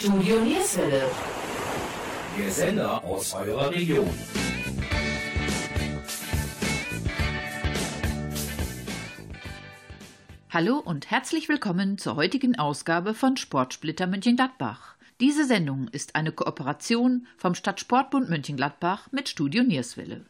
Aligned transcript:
Studio 0.00 0.40
Nierswelle. 0.40 1.02
Der 2.38 2.50
Sender 2.50 3.04
aus 3.04 3.34
eurer 3.34 3.70
Region. 3.70 4.08
Hallo 10.48 10.78
und 10.78 11.10
herzlich 11.10 11.50
willkommen 11.50 11.98
zur 11.98 12.16
heutigen 12.16 12.58
Ausgabe 12.58 13.12
von 13.12 13.36
Sportsplitter 13.36 14.06
Mönchengladbach. 14.06 14.96
Diese 15.20 15.44
Sendung 15.44 15.88
ist 15.88 16.14
eine 16.14 16.32
Kooperation 16.32 17.26
vom 17.36 17.54
Stadtsportbund 17.54 18.30
Mönchengladbach 18.30 19.12
mit 19.12 19.28
Studio 19.28 19.62
Nierswelle. 19.62 20.24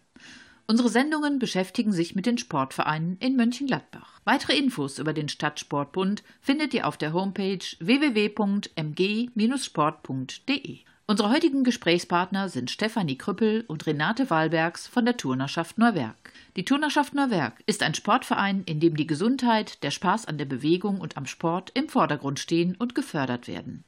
Unsere 0.70 0.88
Sendungen 0.88 1.38
beschäftigen 1.40 1.92
sich 1.92 2.14
mit 2.14 2.26
den 2.26 2.38
Sportvereinen 2.38 3.16
in 3.18 3.34
Mönchengladbach. 3.34 4.20
Weitere 4.22 4.56
Infos 4.56 5.00
über 5.00 5.12
den 5.12 5.28
Stadtsportbund 5.28 6.22
findet 6.40 6.72
ihr 6.74 6.86
auf 6.86 6.96
der 6.96 7.12
Homepage 7.12 7.58
www.mg-sport.de. 7.80 10.78
Unsere 11.08 11.30
heutigen 11.30 11.64
Gesprächspartner 11.64 12.48
sind 12.48 12.70
Stefanie 12.70 13.18
Krüppel 13.18 13.64
und 13.66 13.84
Renate 13.84 14.30
Wahlbergs 14.30 14.86
von 14.86 15.04
der 15.04 15.16
Turnerschaft 15.16 15.76
Neuwerk. 15.76 16.32
Die 16.54 16.64
Turnerschaft 16.64 17.14
Neuwerk 17.14 17.60
ist 17.66 17.82
ein 17.82 17.94
Sportverein, 17.94 18.62
in 18.64 18.78
dem 18.78 18.96
die 18.96 19.08
Gesundheit, 19.08 19.82
der 19.82 19.90
Spaß 19.90 20.26
an 20.26 20.38
der 20.38 20.44
Bewegung 20.44 21.00
und 21.00 21.16
am 21.16 21.26
Sport 21.26 21.72
im 21.74 21.88
Vordergrund 21.88 22.38
stehen 22.38 22.76
und 22.76 22.94
gefördert 22.94 23.48
werden. 23.48 23.82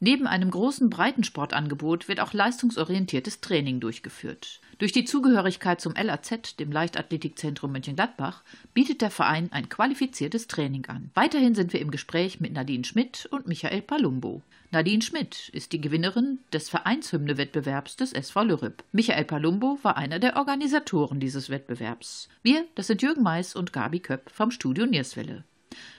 Neben 0.00 0.26
einem 0.26 0.50
großen 0.50 0.90
Breitensportangebot 0.90 2.08
wird 2.08 2.20
auch 2.20 2.34
leistungsorientiertes 2.34 3.40
Training 3.40 3.80
durchgeführt. 3.80 4.60
Durch 4.80 4.92
die 4.92 5.04
Zugehörigkeit 5.04 5.78
zum 5.78 5.92
LAZ, 5.94 6.56
dem 6.56 6.72
Leichtathletikzentrum 6.72 7.70
Mönchengladbach, 7.70 8.42
bietet 8.72 9.02
der 9.02 9.10
Verein 9.10 9.52
ein 9.52 9.68
qualifiziertes 9.68 10.46
Training 10.48 10.86
an. 10.86 11.10
Weiterhin 11.12 11.54
sind 11.54 11.74
wir 11.74 11.80
im 11.80 11.90
Gespräch 11.90 12.40
mit 12.40 12.54
Nadine 12.54 12.84
Schmidt 12.84 13.28
und 13.30 13.46
Michael 13.46 13.82
Palumbo. 13.82 14.40
Nadine 14.70 15.02
Schmidt 15.02 15.50
ist 15.50 15.74
die 15.74 15.82
Gewinnerin 15.82 16.38
des 16.54 16.70
Vereinshymne-Wettbewerbs 16.70 17.96
des 17.96 18.14
SV 18.14 18.44
Lürrip. 18.44 18.82
Michael 18.92 19.26
Palumbo 19.26 19.78
war 19.82 19.98
einer 19.98 20.18
der 20.18 20.36
Organisatoren 20.36 21.20
dieses 21.20 21.50
Wettbewerbs. 21.50 22.30
Wir, 22.42 22.64
das 22.74 22.86
sind 22.86 23.02
Jürgen 23.02 23.22
Mais 23.22 23.54
und 23.54 23.74
Gabi 23.74 24.00
Köpp 24.00 24.30
vom 24.30 24.50
Studio 24.50 24.86
Nierswelle. 24.86 25.44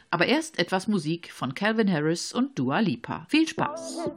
Aber 0.09 0.25
erst 0.25 0.57
etwas 0.57 0.87
Musik 0.87 1.31
von 1.31 1.53
Calvin 1.53 1.91
Harris 1.91 2.33
und 2.33 2.57
Dua 2.57 2.79
Lipa. 2.79 3.27
Viel 3.29 3.47
Spaß! 3.47 4.09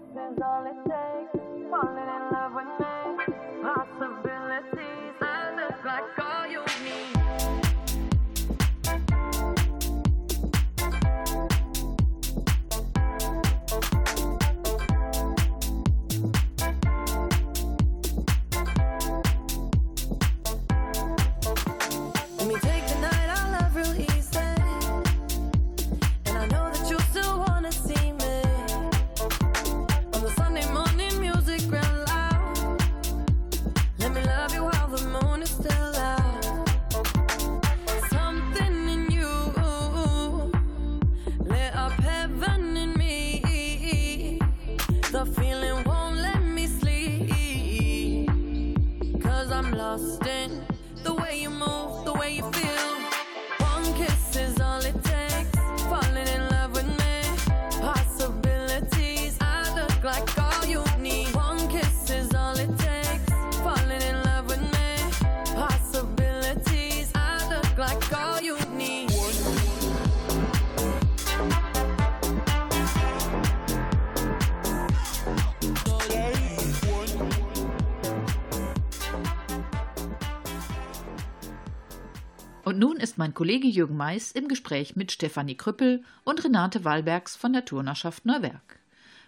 Mein 83.34 83.38
Kollege 83.38 83.66
Jürgen 83.66 83.96
Mais 83.96 84.30
im 84.30 84.46
Gespräch 84.46 84.94
mit 84.94 85.10
Stefanie 85.10 85.56
Krüppel 85.56 86.04
und 86.22 86.44
Renate 86.44 86.84
Wallbergs 86.84 87.34
von 87.34 87.52
der 87.52 87.64
Turnerschaft 87.64 88.24
Neuwerk. 88.24 88.78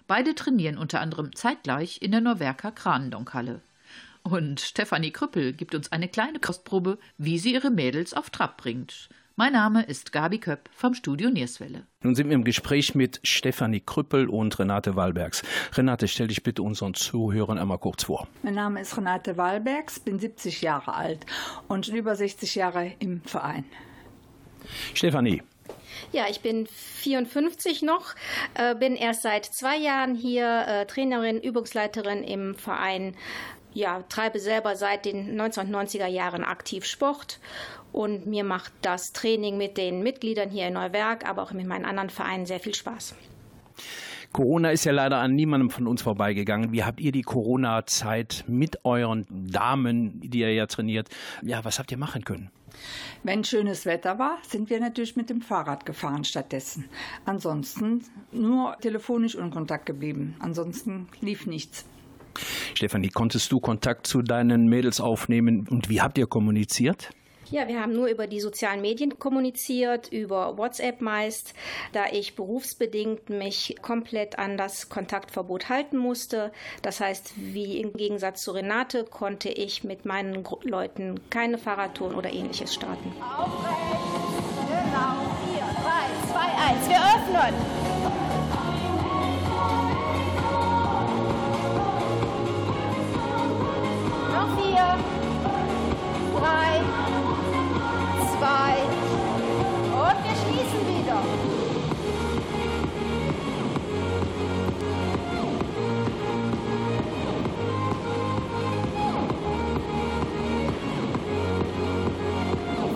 Beide 0.06 0.36
trainieren 0.36 0.78
unter 0.78 1.00
anderem 1.00 1.34
zeitgleich 1.34 2.00
in 2.02 2.12
der 2.12 2.20
Neuwerker 2.20 2.70
Kranendonkhalle. 2.70 3.62
Und 4.22 4.60
Stefanie 4.60 5.10
Krüppel 5.10 5.54
gibt 5.54 5.74
uns 5.74 5.90
eine 5.90 6.06
kleine 6.06 6.38
Kostprobe, 6.38 6.98
wie 7.18 7.40
sie 7.40 7.54
ihre 7.54 7.72
Mädels 7.72 8.14
auf 8.14 8.30
Trab 8.30 8.58
bringt. 8.58 9.08
Mein 9.34 9.54
Name 9.54 9.82
ist 9.82 10.12
Gabi 10.12 10.38
Köpp 10.38 10.70
vom 10.72 10.94
Studio 10.94 11.28
Nierswelle. 11.28 11.82
Nun 12.04 12.14
sind 12.14 12.28
wir 12.28 12.36
im 12.36 12.44
Gespräch 12.44 12.94
mit 12.94 13.18
Stefanie 13.24 13.82
Krüppel 13.84 14.28
und 14.28 14.56
Renate 14.56 14.94
Wallbergs. 14.94 15.42
Renate, 15.72 16.06
stell 16.06 16.28
dich 16.28 16.44
bitte 16.44 16.62
unseren 16.62 16.94
Zuhörern 16.94 17.58
einmal 17.58 17.78
kurz 17.78 18.04
vor. 18.04 18.28
Mein 18.44 18.54
Name 18.54 18.82
ist 18.82 18.96
Renate 18.96 19.36
Wallbergs, 19.36 19.98
bin 19.98 20.20
70 20.20 20.62
Jahre 20.62 20.94
alt 20.94 21.26
und 21.66 21.88
über 21.88 22.14
60 22.14 22.54
Jahre 22.54 22.92
im 23.00 23.20
Verein. 23.22 23.64
Stefanie, 24.94 25.42
ja, 26.12 26.26
ich 26.28 26.40
bin 26.40 26.66
54 26.66 27.82
noch, 27.82 28.14
äh, 28.54 28.74
bin 28.74 28.96
erst 28.96 29.22
seit 29.22 29.44
zwei 29.44 29.76
Jahren 29.76 30.14
hier 30.14 30.64
äh, 30.66 30.86
Trainerin, 30.86 31.40
Übungsleiterin 31.40 32.22
im 32.22 32.54
Verein. 32.54 33.16
Ja, 33.74 34.02
treibe 34.08 34.38
selber 34.40 34.76
seit 34.76 35.04
den 35.04 35.38
1990er 35.38 36.06
Jahren 36.06 36.44
aktiv 36.44 36.86
Sport 36.86 37.38
und 37.92 38.26
mir 38.26 38.44
macht 38.44 38.72
das 38.82 39.12
Training 39.12 39.58
mit 39.58 39.76
den 39.76 40.02
Mitgliedern 40.02 40.48
hier 40.48 40.68
in 40.68 40.74
Neuwerk, 40.74 41.28
aber 41.28 41.42
auch 41.42 41.52
mit 41.52 41.66
meinen 41.66 41.84
anderen 41.84 42.10
Vereinen 42.10 42.46
sehr 42.46 42.60
viel 42.60 42.74
Spaß. 42.74 43.14
Corona 44.36 44.70
ist 44.70 44.84
ja 44.84 44.92
leider 44.92 45.16
an 45.16 45.34
niemandem 45.34 45.70
von 45.70 45.86
uns 45.86 46.02
vorbeigegangen. 46.02 46.70
Wie 46.70 46.84
habt 46.84 47.00
ihr 47.00 47.10
die 47.10 47.22
Corona-Zeit 47.22 48.44
mit 48.46 48.84
euren 48.84 49.24
Damen, 49.30 50.20
die 50.20 50.40
ihr 50.40 50.52
ja 50.52 50.66
trainiert, 50.66 51.08
ja, 51.40 51.64
was 51.64 51.78
habt 51.78 51.90
ihr 51.90 51.96
machen 51.96 52.22
können? 52.22 52.50
Wenn 53.22 53.44
schönes 53.44 53.86
Wetter 53.86 54.18
war, 54.18 54.36
sind 54.46 54.68
wir 54.68 54.78
natürlich 54.78 55.16
mit 55.16 55.30
dem 55.30 55.40
Fahrrad 55.40 55.86
gefahren 55.86 56.22
stattdessen. 56.24 56.84
Ansonsten 57.24 58.02
nur 58.30 58.76
telefonisch 58.82 59.36
in 59.36 59.50
Kontakt 59.50 59.86
geblieben. 59.86 60.36
Ansonsten 60.38 61.08
lief 61.22 61.46
nichts. 61.46 61.86
Stefanie, 62.74 63.08
konntest 63.08 63.50
du 63.52 63.58
Kontakt 63.58 64.06
zu 64.06 64.20
deinen 64.20 64.66
Mädels 64.66 65.00
aufnehmen 65.00 65.66
und 65.66 65.88
wie 65.88 66.02
habt 66.02 66.18
ihr 66.18 66.26
kommuniziert? 66.26 67.08
Ja, 67.50 67.68
wir 67.68 67.80
haben 67.80 67.92
nur 67.92 68.08
über 68.08 68.26
die 68.26 68.40
sozialen 68.40 68.80
Medien 68.80 69.20
kommuniziert, 69.20 70.08
über 70.12 70.58
WhatsApp 70.58 71.00
meist, 71.00 71.54
da 71.92 72.06
ich 72.10 72.34
berufsbedingt 72.34 73.30
mich 73.30 73.76
komplett 73.82 74.36
an 74.36 74.56
das 74.56 74.88
Kontaktverbot 74.88 75.68
halten 75.68 75.96
musste. 75.96 76.50
Das 76.82 76.98
heißt, 77.00 77.34
wie 77.36 77.80
im 77.80 77.92
Gegensatz 77.92 78.42
zu 78.42 78.50
Renate 78.50 79.04
konnte 79.04 79.48
ich 79.48 79.84
mit 79.84 80.04
meinen 80.04 80.44
Leuten 80.62 81.20
keine 81.30 81.56
Fahrradtouren 81.56 82.16
oder 82.16 82.32
ähnliches 82.32 82.74
starten. 82.74 83.12
Aufrecht, 83.22 83.76
genau, 84.66 85.30
4, 85.54 85.62
3, 85.84 86.06
2, 86.32 86.40
1, 86.74 86.88
wir 86.88 86.98
öffnen. 86.98 87.54
Noch 94.32 94.50
vier, 94.60 94.98
drei, 96.40 96.80
zwei 98.56 98.76
und 99.92 100.24
wir 100.24 100.36
schließen 100.42 100.82
wieder. 100.88 101.18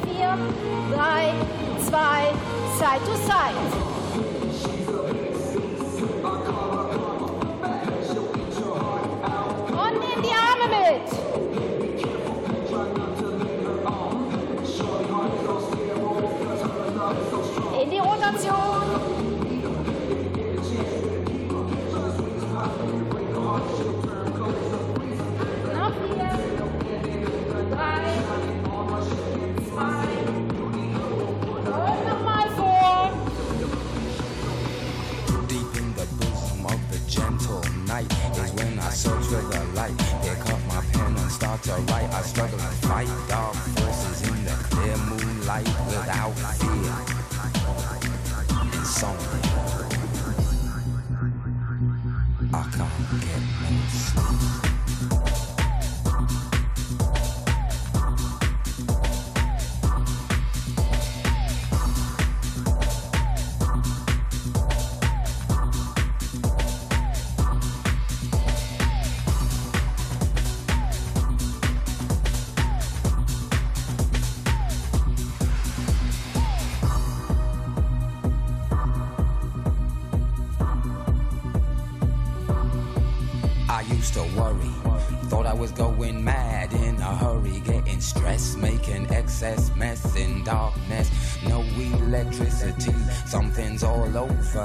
Vier, 0.05 0.39
drei, 0.95 1.35
zwei, 1.89 2.33
Side 2.79 3.05
to 3.05 3.15
Side. 3.17 3.61
Und 9.73 9.95
nimm 10.01 10.23
die 10.23 10.35
Arme 10.35 10.67
mit. 10.69 11.30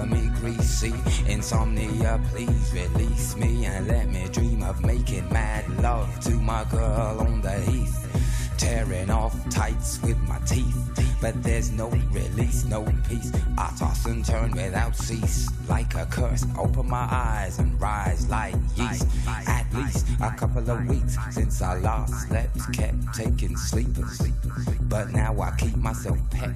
Me, 0.05 0.29
greasy. 0.39 0.93
Insomnia, 1.27 2.19
please 2.29 2.71
release 2.73 3.35
me 3.35 3.65
and 3.65 3.87
let 3.87 4.09
me 4.09 4.27
dream 4.31 4.63
of 4.63 4.83
making 4.83 5.27
mad 5.31 5.67
love 5.81 6.19
to 6.21 6.31
my 6.31 6.63
girl 6.65 7.17
on 7.19 7.41
the 7.41 7.59
heath. 7.61 8.01
Tearing 8.57 9.09
off 9.09 9.35
tights 9.49 10.01
with 10.01 10.17
my 10.29 10.39
teeth, 10.39 11.17
but 11.21 11.41
there's 11.43 11.71
no 11.71 11.89
release, 12.11 12.63
no 12.65 12.85
peace. 13.07 13.31
I 13.57 13.73
toss 13.77 14.05
and 14.05 14.23
turn 14.23 14.51
without 14.51 14.95
cease, 14.95 15.49
like 15.67 15.93
a 15.95 16.05
curse. 16.05 16.45
Open 16.57 16.89
my 16.89 17.07
eyes 17.11 17.59
and 17.59 17.79
rise 17.79 18.27
like 18.29 18.55
yeast. 18.77 19.07
At 19.27 19.65
least 19.73 20.07
a 20.21 20.31
couple 20.31 20.69
of 20.69 20.85
weeks 20.87 21.17
since 21.31 21.61
I 21.61 21.79
last 21.79 22.27
slept, 22.27 22.73
kept 22.73 23.13
taking 23.13 23.57
sleepers. 23.57 24.21
But 24.83 25.11
now 25.11 25.39
I 25.41 25.51
keep 25.57 25.75
myself 25.75 26.17
pet 26.31 26.55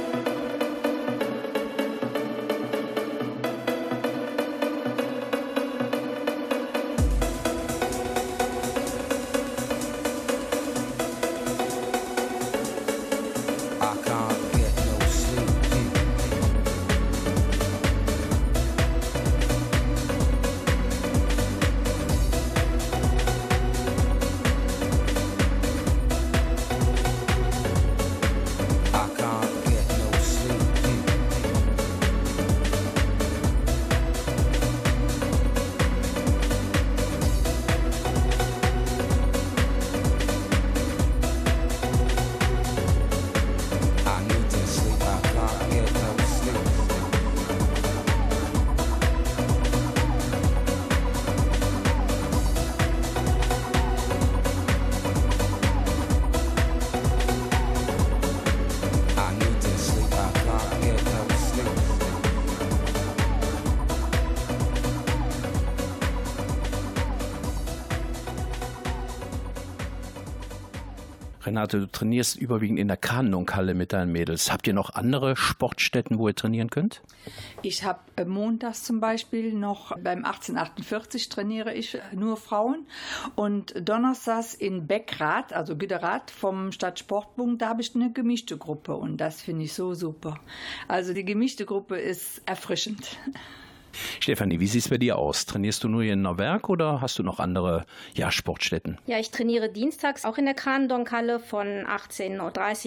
Renate, 71.45 71.79
du 71.79 71.87
trainierst 71.87 72.37
überwiegend 72.37 72.79
in 72.79 72.87
der 72.87 72.97
Kanonhalle 72.97 73.73
mit 73.73 73.93
deinen 73.93 74.11
Mädels. 74.11 74.51
Habt 74.51 74.67
ihr 74.67 74.73
noch 74.73 74.91
andere 74.91 75.35
Sportstätten, 75.35 76.19
wo 76.19 76.27
ihr 76.27 76.35
trainieren 76.35 76.69
könnt? 76.69 77.01
Ich 77.61 77.83
habe 77.83 77.99
äh, 78.15 78.25
montags 78.25 78.83
zum 78.83 78.99
Beispiel 78.99 79.53
noch 79.53 79.91
beim 79.97 80.25
1848 80.25 81.29
trainiere 81.29 81.73
ich 81.73 81.95
äh, 81.95 82.01
nur 82.13 82.37
Frauen 82.37 82.85
und 83.35 83.73
donnerstags 83.87 84.53
in 84.53 84.87
Beckrath, 84.87 85.53
also 85.53 85.75
Güderath 85.75 86.31
vom 86.31 86.71
Stadtsportbund, 86.71 87.61
da 87.61 87.69
habe 87.69 87.81
ich 87.81 87.95
eine 87.95 88.11
gemischte 88.11 88.57
Gruppe 88.57 88.95
und 88.95 89.17
das 89.17 89.41
finde 89.41 89.65
ich 89.65 89.73
so 89.73 89.93
super. 89.93 90.39
Also 90.87 91.13
die 91.13 91.25
gemischte 91.25 91.65
Gruppe 91.65 91.97
ist 91.97 92.41
erfrischend. 92.45 93.17
Stefanie, 94.19 94.59
wie 94.59 94.67
sieht 94.67 94.83
es 94.83 94.89
bei 94.89 94.97
dir 94.97 95.17
aus? 95.17 95.45
Trainierst 95.45 95.83
du 95.83 95.87
nur 95.87 96.03
hier 96.03 96.13
in 96.13 96.21
Neuwerk 96.21 96.69
oder 96.69 97.01
hast 97.01 97.19
du 97.19 97.23
noch 97.23 97.39
andere 97.39 97.85
ja, 98.13 98.31
Sportstätten? 98.31 98.97
Ja, 99.05 99.19
ich 99.19 99.31
trainiere 99.31 99.69
dienstags 99.69 100.25
auch 100.25 100.37
in 100.37 100.45
der 100.45 100.53
Kranendonk-Halle 100.53 101.39
von 101.39 101.67
18.30 101.67 102.39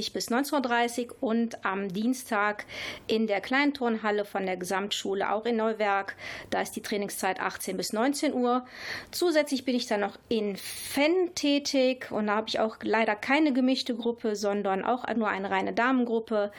Uhr 0.08 0.12
bis 0.12 0.30
19.30 0.30 1.08
Uhr 1.08 1.16
und 1.20 1.64
am 1.64 1.92
Dienstag 1.92 2.66
in 3.06 3.26
der 3.26 3.40
Kleinturnhalle 3.40 4.24
von 4.24 4.46
der 4.46 4.56
Gesamtschule 4.56 5.32
auch 5.32 5.44
in 5.44 5.56
Neuwerk. 5.56 6.16
Da 6.50 6.60
ist 6.60 6.76
die 6.76 6.82
Trainingszeit 6.82 7.40
18 7.40 7.76
bis 7.76 7.92
19 7.92 8.34
Uhr. 8.34 8.64
Zusätzlich 9.10 9.64
bin 9.64 9.74
ich 9.74 9.86
dann 9.86 10.00
noch 10.00 10.16
in 10.28 10.56
Fenn 10.56 11.34
tätig 11.34 12.10
und 12.10 12.28
da 12.28 12.36
habe 12.36 12.48
ich 12.48 12.60
auch 12.60 12.76
leider 12.82 13.14
keine 13.14 13.52
gemischte 13.52 13.94
Gruppe, 13.94 14.36
sondern 14.36 14.84
auch 14.84 15.06
nur 15.14 15.28
eine 15.28 15.50
reine 15.50 15.72
Damengruppe. 15.72 16.52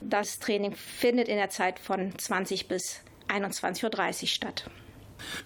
Das 0.00 0.38
Training 0.38 0.74
findet 0.74 1.28
in 1.28 1.36
der 1.36 1.50
Zeit 1.50 1.78
von 1.78 2.16
20 2.16 2.68
bis 2.68 3.02
21.30 3.30 4.22
Uhr 4.22 4.28
statt. 4.28 4.70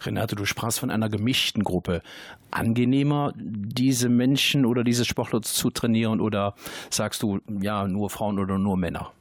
Renate, 0.02 0.36
du 0.36 0.44
sprachst 0.44 0.80
von 0.80 0.90
einer 0.90 1.08
gemischten 1.08 1.64
Gruppe. 1.64 2.02
Angenehmer, 2.50 3.32
diese 3.36 4.08
Menschen 4.08 4.66
oder 4.66 4.84
diese 4.84 5.04
Sportler 5.04 5.42
zu 5.42 5.70
trainieren 5.70 6.20
oder 6.20 6.54
sagst 6.90 7.22
du, 7.22 7.40
ja, 7.60 7.86
nur 7.88 8.10
Frauen 8.10 8.38
oder 8.38 8.58
nur 8.58 8.76
Männer? 8.76 9.12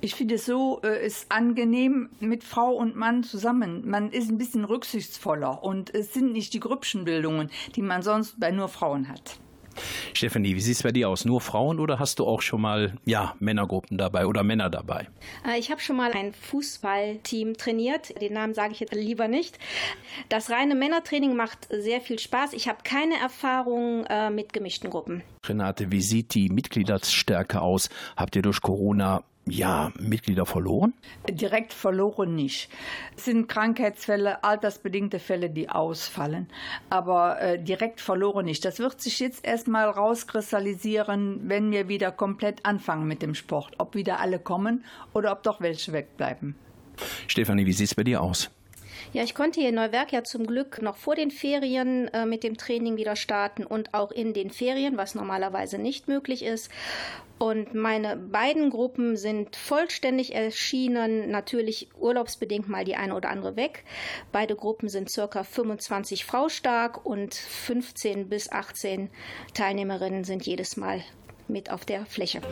Ich 0.00 0.14
finde 0.14 0.36
es 0.36 0.46
so, 0.46 0.80
äh, 0.82 1.04
ist 1.04 1.30
angenehm 1.30 2.08
mit 2.18 2.44
Frau 2.44 2.72
und 2.72 2.96
Mann 2.96 3.22
zusammen. 3.22 3.88
Man 3.88 4.10
ist 4.10 4.30
ein 4.30 4.38
bisschen 4.38 4.64
rücksichtsvoller 4.64 5.62
und 5.62 5.94
es 5.94 6.14
sind 6.14 6.32
nicht 6.32 6.54
die 6.54 6.60
Grüppchenbildungen, 6.60 7.50
die 7.76 7.82
man 7.82 8.02
sonst 8.02 8.40
bei 8.40 8.50
nur 8.50 8.68
Frauen 8.68 9.08
hat. 9.08 9.38
Stefanie, 10.14 10.54
wie 10.56 10.60
sieht 10.60 10.76
es 10.76 10.82
bei 10.82 10.92
dir 10.92 11.08
aus? 11.08 11.24
Nur 11.24 11.40
Frauen 11.40 11.80
oder 11.80 11.98
hast 11.98 12.18
du 12.18 12.26
auch 12.26 12.42
schon 12.42 12.60
mal 12.60 12.94
ja, 13.04 13.34
Männergruppen 13.40 13.96
dabei 13.98 14.26
oder 14.26 14.42
Männer 14.42 14.70
dabei? 14.70 15.08
Äh, 15.46 15.58
Ich 15.58 15.70
habe 15.70 15.80
schon 15.80 15.96
mal 15.96 16.12
ein 16.12 16.32
Fußballteam 16.32 17.56
trainiert. 17.56 18.20
Den 18.20 18.32
Namen 18.34 18.54
sage 18.54 18.72
ich 18.72 18.80
jetzt 18.80 18.94
lieber 18.94 19.28
nicht. 19.28 19.58
Das 20.28 20.50
reine 20.50 20.74
Männertraining 20.74 21.34
macht 21.36 21.68
sehr 21.70 22.00
viel 22.00 22.18
Spaß. 22.18 22.52
Ich 22.52 22.68
habe 22.68 22.78
keine 22.84 23.16
Erfahrung 23.18 24.04
äh, 24.06 24.30
mit 24.30 24.52
gemischten 24.52 24.90
Gruppen. 24.90 25.22
Renate, 25.46 25.90
wie 25.92 26.02
sieht 26.02 26.34
die 26.34 26.48
Mitgliederstärke 26.48 27.60
aus? 27.60 27.88
Habt 28.16 28.36
ihr 28.36 28.42
durch 28.42 28.60
Corona 28.60 29.22
ja, 29.50 29.92
Mitglieder 29.98 30.46
verloren? 30.46 30.94
Direkt 31.28 31.72
verloren 31.72 32.34
nicht. 32.34 32.70
Es 33.16 33.26
sind 33.26 33.48
Krankheitsfälle, 33.48 34.44
altersbedingte 34.44 35.18
Fälle, 35.18 35.50
die 35.50 35.68
ausfallen. 35.68 36.48
Aber 36.88 37.40
äh, 37.40 37.62
direkt 37.62 38.00
verloren 38.00 38.46
nicht. 38.46 38.64
Das 38.64 38.78
wird 38.78 39.00
sich 39.00 39.20
jetzt 39.20 39.44
erstmal 39.44 39.88
rauskristallisieren, 39.88 41.48
wenn 41.48 41.70
wir 41.70 41.88
wieder 41.88 42.12
komplett 42.12 42.64
anfangen 42.64 43.06
mit 43.06 43.22
dem 43.22 43.34
Sport. 43.34 43.74
Ob 43.78 43.94
wieder 43.94 44.20
alle 44.20 44.38
kommen 44.38 44.84
oder 45.12 45.32
ob 45.32 45.42
doch 45.42 45.60
welche 45.60 45.92
wegbleiben. 45.92 46.54
Stefanie, 47.26 47.66
wie 47.66 47.72
sieht 47.72 47.88
es 47.88 47.94
bei 47.94 48.04
dir 48.04 48.22
aus? 48.22 48.50
Ja, 49.12 49.22
ich 49.22 49.34
konnte 49.34 49.60
hier 49.60 49.70
in 49.70 49.74
Neuwerk 49.74 50.12
ja 50.12 50.24
zum 50.24 50.46
Glück 50.46 50.82
noch 50.82 50.96
vor 50.96 51.14
den 51.14 51.30
Ferien 51.30 52.08
äh, 52.08 52.26
mit 52.26 52.42
dem 52.42 52.56
Training 52.56 52.96
wieder 52.96 53.16
starten 53.16 53.64
und 53.64 53.94
auch 53.94 54.10
in 54.10 54.32
den 54.34 54.50
Ferien, 54.50 54.96
was 54.96 55.14
normalerweise 55.14 55.78
nicht 55.78 56.08
möglich 56.08 56.44
ist. 56.44 56.70
Und 57.38 57.72
meine 57.74 58.16
beiden 58.16 58.68
Gruppen 58.68 59.16
sind 59.16 59.56
vollständig 59.56 60.34
erschienen, 60.34 61.30
natürlich 61.30 61.88
urlaubsbedingt 61.98 62.68
mal 62.68 62.84
die 62.84 62.96
eine 62.96 63.14
oder 63.14 63.30
andere 63.30 63.56
weg. 63.56 63.84
Beide 64.30 64.54
Gruppen 64.54 64.90
sind 64.90 65.10
circa 65.10 65.42
25 65.42 66.26
Frau 66.26 66.50
stark 66.50 67.06
und 67.06 67.34
15 67.34 68.28
bis 68.28 68.52
18 68.52 69.08
Teilnehmerinnen 69.54 70.24
sind 70.24 70.44
jedes 70.44 70.76
Mal 70.76 71.02
mit 71.48 71.70
auf 71.70 71.86
der 71.86 72.04
Fläche. 72.04 72.42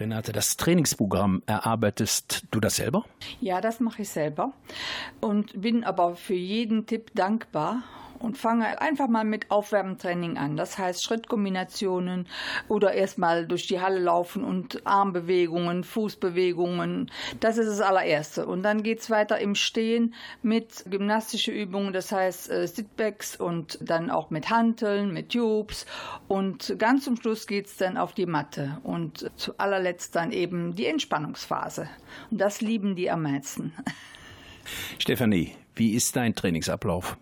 Renate, 0.00 0.32
das 0.32 0.56
Trainingsprogramm 0.56 1.42
erarbeitest 1.46 2.46
du 2.50 2.58
das 2.58 2.76
selber? 2.76 3.04
Ja, 3.40 3.60
das 3.60 3.80
mache 3.80 4.02
ich 4.02 4.08
selber 4.08 4.52
und 5.20 5.60
bin 5.60 5.84
aber 5.84 6.16
für 6.16 6.34
jeden 6.34 6.86
Tipp 6.86 7.10
dankbar 7.14 7.82
und 8.20 8.38
fange 8.38 8.80
einfach 8.80 9.08
mal 9.08 9.24
mit 9.24 9.50
Aufwärmtraining 9.50 10.38
an. 10.38 10.56
Das 10.56 10.78
heißt 10.78 11.02
Schrittkombinationen 11.02 12.28
oder 12.68 12.92
erstmal 12.92 13.46
durch 13.46 13.66
die 13.66 13.80
Halle 13.80 13.98
laufen 13.98 14.44
und 14.44 14.86
Armbewegungen, 14.86 15.82
Fußbewegungen. 15.82 17.10
Das 17.40 17.58
ist 17.58 17.68
das 17.68 17.80
allererste. 17.80 18.46
Und 18.46 18.62
dann 18.62 18.82
geht 18.82 19.00
es 19.00 19.10
weiter 19.10 19.38
im 19.38 19.54
Stehen 19.54 20.14
mit 20.42 20.84
gymnastische 20.88 21.50
Übungen, 21.50 21.92
das 21.92 22.12
heißt 22.12 22.50
äh, 22.50 22.66
Sitbacks 22.66 23.36
und 23.36 23.78
dann 23.80 24.10
auch 24.10 24.30
mit 24.30 24.50
Hanteln, 24.50 25.12
mit 25.12 25.30
Tubes. 25.32 25.86
Und 26.28 26.76
ganz 26.78 27.04
zum 27.04 27.16
Schluss 27.16 27.46
geht 27.46 27.66
es 27.66 27.76
dann 27.76 27.96
auf 27.96 28.12
die 28.12 28.26
Matte 28.26 28.78
und 28.82 29.30
zu 29.36 29.58
allerletzt 29.58 30.14
dann 30.14 30.30
eben 30.30 30.74
die 30.74 30.86
Entspannungsphase. 30.86 31.88
Und 32.30 32.40
das 32.40 32.60
lieben 32.60 32.94
die 32.96 33.10
am 33.10 33.22
meisten. 33.22 33.72
Stefanie, 34.98 35.54
wie 35.74 35.94
ist 35.94 36.16
dein 36.16 36.34
Trainingsablauf? 36.34 37.16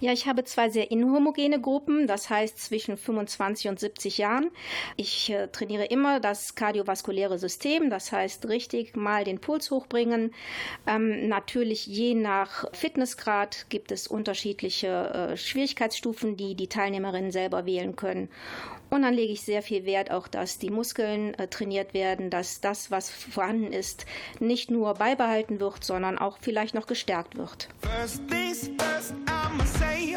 Ja, 0.00 0.12
ich 0.12 0.26
habe 0.26 0.44
zwei 0.44 0.70
sehr 0.70 0.90
inhomogene 0.90 1.60
Gruppen, 1.60 2.06
das 2.06 2.30
heißt 2.30 2.58
zwischen 2.58 2.96
25 2.96 3.68
und 3.68 3.80
70 3.80 4.18
Jahren. 4.18 4.50
Ich 4.96 5.30
äh, 5.30 5.48
trainiere 5.48 5.84
immer 5.84 6.20
das 6.20 6.54
kardiovaskuläre 6.54 7.38
System, 7.38 7.90
das 7.90 8.12
heißt 8.12 8.48
richtig 8.48 8.96
mal 8.96 9.24
den 9.24 9.40
Puls 9.40 9.70
hochbringen. 9.70 10.32
Ähm, 10.86 11.28
natürlich 11.28 11.86
je 11.86 12.14
nach 12.14 12.66
Fitnessgrad 12.72 13.66
gibt 13.68 13.92
es 13.92 14.06
unterschiedliche 14.06 15.32
äh, 15.32 15.36
Schwierigkeitsstufen, 15.36 16.36
die 16.36 16.54
die 16.54 16.68
Teilnehmerinnen 16.68 17.30
selber 17.30 17.66
wählen 17.66 17.96
können. 17.96 18.28
Und 18.90 19.02
dann 19.02 19.14
lege 19.14 19.32
ich 19.32 19.42
sehr 19.42 19.62
viel 19.62 19.86
Wert 19.86 20.10
auch, 20.10 20.28
dass 20.28 20.58
die 20.58 20.70
Muskeln 20.70 21.34
äh, 21.34 21.48
trainiert 21.48 21.94
werden, 21.94 22.30
dass 22.30 22.60
das, 22.60 22.90
was 22.90 23.10
vorhanden 23.10 23.72
ist, 23.72 24.06
nicht 24.38 24.70
nur 24.70 24.94
beibehalten 24.94 25.58
wird, 25.58 25.82
sondern 25.82 26.16
auch 26.16 26.38
vielleicht 26.40 26.74
noch 26.74 26.86
gestärkt 26.86 27.36
wird. 27.36 27.68
First 27.80 28.22
things 28.28 28.70
first, 28.78 29.14
I'ma 29.54 29.64
say 29.66 30.16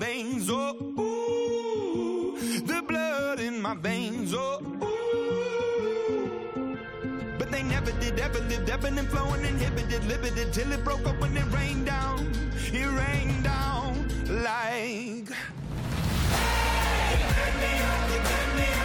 Veins. 0.00 0.48
Oh, 0.50 0.74
ooh, 0.98 2.34
the 2.66 2.82
blood 2.88 3.38
in 3.38 3.60
my 3.60 3.74
veins. 3.74 4.32
Oh, 4.34 4.58
ooh. 4.82 6.78
But 7.38 7.50
they 7.50 7.62
never 7.62 7.92
did, 8.00 8.18
ever 8.18 8.40
lived, 8.40 8.70
ebbing 8.70 8.98
and 8.98 9.08
flowing, 9.08 9.44
inhibited, 9.44 10.02
limited, 10.06 10.54
till 10.54 10.72
it 10.72 10.82
broke 10.82 11.06
up 11.06 11.20
when 11.20 11.36
it 11.36 11.44
rained 11.52 11.84
down. 11.84 12.32
It 12.72 12.88
rained 13.02 13.44
down 13.44 14.08
like. 14.42 15.28
Hey, 16.32 17.20
you 17.20 17.28
me 17.60 17.72
up, 17.90 18.02
you 18.12 18.20
me 18.56 18.68
up, 18.72 18.79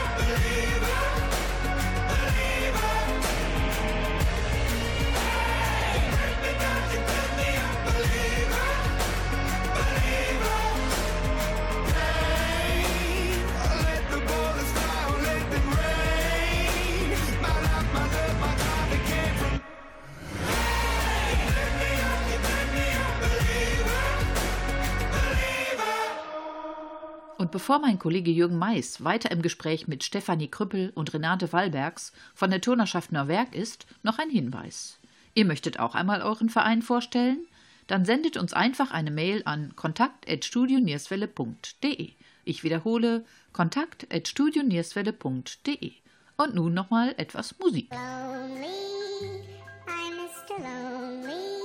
bevor 27.56 27.80
mein 27.80 27.98
Kollege 27.98 28.30
Jürgen 28.32 28.58
Mais 28.58 29.02
weiter 29.06 29.32
im 29.32 29.42
Gespräch 29.42 29.88
mit 29.88 30.04
Stefanie 30.04 30.50
Krüppel 30.50 30.92
und 30.94 31.14
Renate 31.14 31.54
Wallbergs 31.54 32.12
von 32.34 32.50
der 32.50 32.60
Turnerschaft 32.60 33.14
Norwerk 33.14 33.56
ist, 33.56 33.86
noch 34.04 34.20
ein 34.20 34.30
Hinweis. 34.30 35.00
Ihr 35.36 35.46
möchtet 35.46 35.80
auch 35.80 35.96
einmal 35.96 36.22
euren 36.22 36.50
Verein 36.50 36.82
vorstellen? 36.82 37.48
Dann 37.88 38.04
sendet 38.04 38.36
uns 38.36 38.52
einfach 38.52 38.92
eine 38.92 39.10
Mail 39.10 39.42
an 39.46 39.74
kontakt.studionierswelle.de. 39.74 42.12
Ich 42.44 42.66
wiederhole 42.66 43.24
kontakt.studionierswelle.de. 43.54 45.94
Und 46.36 46.56
nun 46.56 46.74
nochmal 46.74 47.16
etwas 47.16 47.58
Musik. 47.58 47.90
Lonely, 47.90 48.68
I'm 49.88 50.18
Mr. 50.18 50.60
Lonely. 50.60 51.65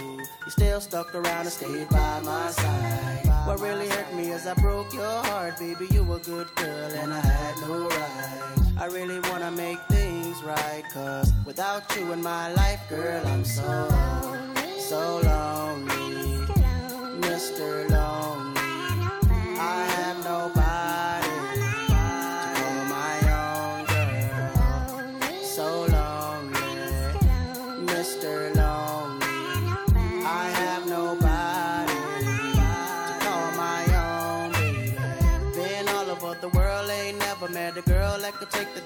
You 0.00 0.50
still 0.50 0.80
stuck 0.80 1.14
around 1.14 1.42
and 1.42 1.50
stayed 1.50 1.88
by 1.88 2.20
my 2.20 2.50
side. 2.50 3.26
What 3.46 3.60
really 3.60 3.88
hurt 3.88 4.14
me 4.14 4.30
is 4.30 4.46
I 4.46 4.54
broke 4.54 4.92
your 4.92 5.04
heart, 5.04 5.58
baby. 5.58 5.86
You 5.90 6.04
were 6.04 6.16
a 6.16 6.20
good 6.20 6.54
girl 6.56 6.90
and 6.92 7.12
I 7.12 7.20
had 7.20 7.54
no 7.68 7.88
right. 7.88 8.60
I 8.78 8.86
really 8.86 9.20
wanna 9.28 9.50
make 9.50 9.78
things 9.88 10.42
right, 10.42 10.82
cause 10.92 11.32
without 11.44 11.94
you 11.96 12.12
in 12.12 12.22
my 12.22 12.52
life, 12.54 12.80
girl, 12.88 13.26
I'm 13.26 13.44
so, 13.44 13.88
so 14.78 15.20
lonely. 15.22 16.46
Mr. 17.20 17.90
Lonely. 17.90 18.19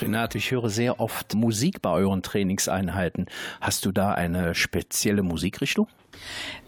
Renate, 0.00 0.38
ich 0.38 0.50
höre 0.50 0.68
sehr 0.68 1.00
oft 1.00 1.34
Musik 1.34 1.82
bei 1.82 1.90
euren 1.90 2.22
Trainingseinheiten. 2.22 3.26
Hast 3.60 3.84
du 3.84 3.92
da 3.92 4.12
eine 4.12 4.54
spezielle 4.54 5.22
Musikrichtung? 5.22 5.88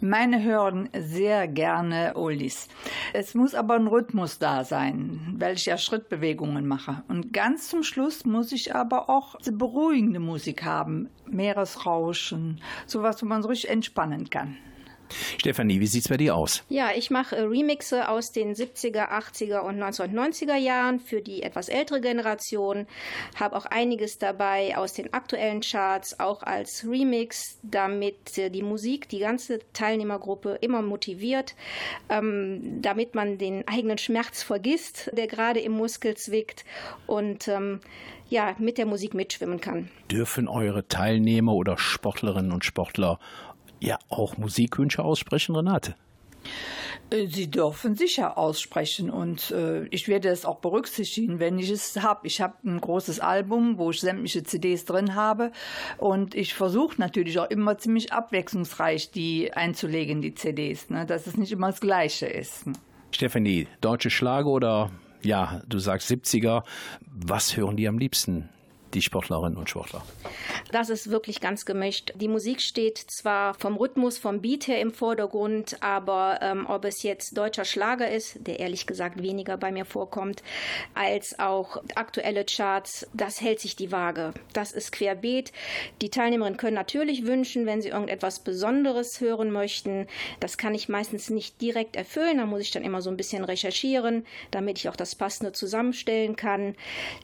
Meine 0.00 0.42
hören 0.42 0.88
sehr 0.96 1.48
gerne 1.48 2.12
Oldies. 2.16 2.68
Es 3.12 3.34
muss 3.34 3.54
aber 3.54 3.74
ein 3.74 3.86
Rhythmus 3.86 4.38
da 4.38 4.64
sein, 4.64 5.36
weil 5.38 5.54
ich 5.54 5.66
ja 5.66 5.78
Schrittbewegungen 5.78 6.66
mache. 6.66 7.02
Und 7.08 7.32
ganz 7.32 7.68
zum 7.68 7.82
Schluss 7.82 8.24
muss 8.24 8.52
ich 8.52 8.74
aber 8.74 9.08
auch 9.08 9.36
beruhigende 9.50 10.20
Musik 10.20 10.64
haben. 10.64 11.08
Meeresrauschen, 11.26 12.60
sowas, 12.86 13.22
wo 13.22 13.26
man 13.26 13.42
so 13.42 13.48
richtig 13.48 13.70
entspannen 13.70 14.28
kann. 14.30 14.56
Stefanie, 15.38 15.80
wie 15.80 15.86
sieht's 15.86 16.08
bei 16.08 16.16
dir 16.16 16.36
aus? 16.36 16.62
Ja, 16.68 16.90
ich 16.94 17.10
mache 17.10 17.36
äh, 17.36 17.42
Remixe 17.42 18.08
aus 18.08 18.32
den 18.32 18.54
70er, 18.54 19.10
80er 19.10 19.60
und 19.60 19.82
1990er 19.82 20.56
Jahren 20.56 21.00
für 21.00 21.20
die 21.20 21.42
etwas 21.42 21.68
ältere 21.68 22.00
Generation. 22.00 22.86
Habe 23.36 23.56
auch 23.56 23.66
einiges 23.66 24.18
dabei 24.18 24.76
aus 24.76 24.92
den 24.92 25.12
aktuellen 25.12 25.60
Charts, 25.60 26.20
auch 26.20 26.42
als 26.42 26.84
Remix, 26.88 27.58
damit 27.62 28.38
äh, 28.38 28.50
die 28.50 28.62
Musik 28.62 29.08
die 29.08 29.20
ganze 29.20 29.60
Teilnehmergruppe 29.72 30.58
immer 30.60 30.82
motiviert, 30.82 31.54
ähm, 32.08 32.80
damit 32.82 33.14
man 33.14 33.38
den 33.38 33.66
eigenen 33.66 33.98
Schmerz 33.98 34.42
vergisst, 34.42 35.10
der 35.16 35.26
gerade 35.26 35.60
im 35.60 35.72
Muskel 35.72 36.16
zwickt 36.16 36.64
und 37.06 37.48
ähm, 37.48 37.80
ja, 38.30 38.54
mit 38.58 38.78
der 38.78 38.86
Musik 38.86 39.14
mitschwimmen 39.14 39.60
kann. 39.60 39.88
Dürfen 40.10 40.48
eure 40.48 40.86
Teilnehmer 40.86 41.54
oder 41.54 41.78
Sportlerinnen 41.78 42.52
und 42.52 42.64
Sportler 42.64 43.18
ja 43.80 43.98
auch 44.08 44.36
Musikwünsche 44.36 45.02
aussprechen, 45.02 45.54
Renate? 45.54 45.94
Äh, 47.10 47.26
Sie 47.26 47.50
dürfen 47.50 47.94
sicher 47.94 48.38
aussprechen 48.38 49.10
und 49.10 49.50
äh, 49.50 49.86
ich 49.86 50.08
werde 50.08 50.28
es 50.28 50.44
auch 50.44 50.58
berücksichtigen, 50.58 51.40
wenn 51.40 51.58
ich 51.58 51.70
es 51.70 51.96
habe. 52.02 52.26
Ich 52.26 52.40
habe 52.40 52.54
ein 52.64 52.80
großes 52.80 53.20
Album, 53.20 53.78
wo 53.78 53.90
ich 53.90 54.00
sämtliche 54.00 54.42
CDs 54.42 54.84
drin 54.84 55.14
habe 55.14 55.52
und 55.98 56.34
ich 56.34 56.54
versuche 56.54 57.00
natürlich 57.00 57.38
auch 57.38 57.50
immer 57.50 57.78
ziemlich 57.78 58.12
abwechslungsreich 58.12 59.10
die 59.10 59.52
einzulegen, 59.52 60.22
die 60.22 60.34
CDs, 60.34 60.90
ne, 60.90 61.06
dass 61.06 61.26
es 61.26 61.36
nicht 61.36 61.52
immer 61.52 61.68
das 61.68 61.80
Gleiche 61.80 62.26
ist. 62.26 62.64
Stefanie, 63.10 63.66
deutsche 63.80 64.10
Schlager 64.10 64.48
oder 64.48 64.90
ja, 65.22 65.62
du 65.66 65.78
sagst 65.78 66.10
70er, 66.10 66.62
was 67.00 67.56
hören 67.56 67.76
die 67.76 67.88
am 67.88 67.98
liebsten? 67.98 68.48
Die 68.94 69.02
Sportlerinnen 69.02 69.58
und 69.58 69.68
Sportler. 69.68 70.02
Das 70.72 70.90
ist 70.90 71.10
wirklich 71.10 71.40
ganz 71.40 71.64
gemischt. 71.64 72.12
Die 72.16 72.28
Musik 72.28 72.60
steht 72.60 72.98
zwar 72.98 73.54
vom 73.54 73.76
Rhythmus, 73.76 74.18
vom 74.18 74.40
Beat 74.40 74.66
her 74.66 74.80
im 74.80 74.92
Vordergrund, 74.92 75.82
aber 75.82 76.38
ähm, 76.42 76.66
ob 76.68 76.84
es 76.84 77.02
jetzt 77.02 77.36
deutscher 77.36 77.64
Schlager 77.64 78.10
ist, 78.10 78.46
der 78.46 78.60
ehrlich 78.60 78.86
gesagt 78.86 79.22
weniger 79.22 79.56
bei 79.56 79.72
mir 79.72 79.84
vorkommt, 79.84 80.42
als 80.94 81.38
auch 81.38 81.82
aktuelle 81.94 82.44
Charts, 82.44 83.06
das 83.12 83.40
hält 83.40 83.60
sich 83.60 83.76
die 83.76 83.92
Waage. 83.92 84.32
Das 84.52 84.72
ist 84.72 84.92
querbeet. 84.92 85.52
Die 86.00 86.10
Teilnehmerinnen 86.10 86.58
können 86.58 86.74
natürlich 86.74 87.26
wünschen, 87.26 87.66
wenn 87.66 87.82
sie 87.82 87.88
irgendetwas 87.88 88.40
Besonderes 88.40 89.20
hören 89.20 89.50
möchten. 89.50 90.06
Das 90.40 90.58
kann 90.58 90.74
ich 90.74 90.88
meistens 90.88 91.30
nicht 91.30 91.60
direkt 91.60 91.96
erfüllen. 91.96 92.38
Da 92.38 92.46
muss 92.46 92.60
ich 92.60 92.70
dann 92.70 92.84
immer 92.84 93.02
so 93.02 93.10
ein 93.10 93.16
bisschen 93.16 93.44
recherchieren, 93.44 94.26
damit 94.50 94.78
ich 94.78 94.88
auch 94.88 94.96
das 94.96 95.14
Passende 95.14 95.52
zusammenstellen 95.52 96.36
kann. 96.36 96.74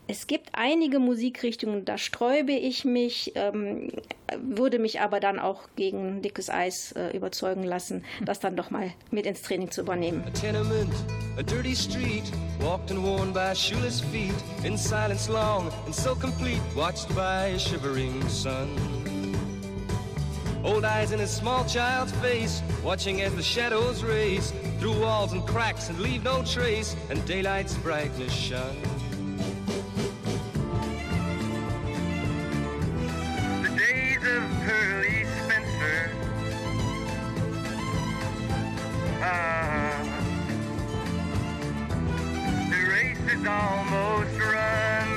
Es 0.06 0.26
gibt 0.26 0.50
einige 0.52 0.98
Musikrichtungen, 0.98 1.53
da 1.84 1.98
sträube 1.98 2.52
ich 2.52 2.84
mich, 2.84 3.32
ähm, 3.34 3.90
würde 4.36 4.78
mich 4.78 5.00
aber 5.00 5.20
dann 5.20 5.38
auch 5.38 5.62
gegen 5.76 6.22
dickes 6.22 6.50
Eis 6.50 6.92
äh, 6.92 7.16
überzeugen 7.16 7.62
lassen, 7.62 8.04
das 8.24 8.40
dann 8.40 8.56
doch 8.56 8.70
mal 8.70 8.90
mit 9.10 9.26
ins 9.26 9.42
Training 9.42 9.70
zu 9.70 9.82
übernehmen. 9.82 10.24
A 10.26 10.30
tenement, 10.30 10.92
a 11.38 11.42
dirty 11.42 11.74
street, 11.74 12.24
walked 12.60 12.90
and 12.90 13.02
worn 13.02 13.32
by 13.32 13.54
shoeless 13.54 14.00
feet, 14.00 14.34
in 14.64 14.76
silence 14.76 15.28
long 15.28 15.70
and 15.86 15.94
so 15.94 16.14
complete, 16.14 16.60
watched 16.74 17.08
by 17.14 17.54
a 17.54 17.58
shivering 17.58 18.26
sun. 18.28 18.68
Old 20.64 20.84
eyes 20.84 21.12
in 21.12 21.20
a 21.20 21.26
small 21.26 21.64
child's 21.66 22.12
face, 22.22 22.62
watching 22.82 23.20
as 23.20 23.34
the 23.34 23.42
shadows 23.42 24.02
race 24.02 24.52
through 24.80 24.98
walls 24.98 25.32
and 25.32 25.46
cracks 25.46 25.90
and 25.90 26.00
leave 26.00 26.24
no 26.24 26.42
trace, 26.42 26.96
and 27.10 27.22
daylight's 27.26 27.76
brightness 27.76 28.32
shine. 28.32 29.03
Almost 43.46 44.38
run. 44.40 45.08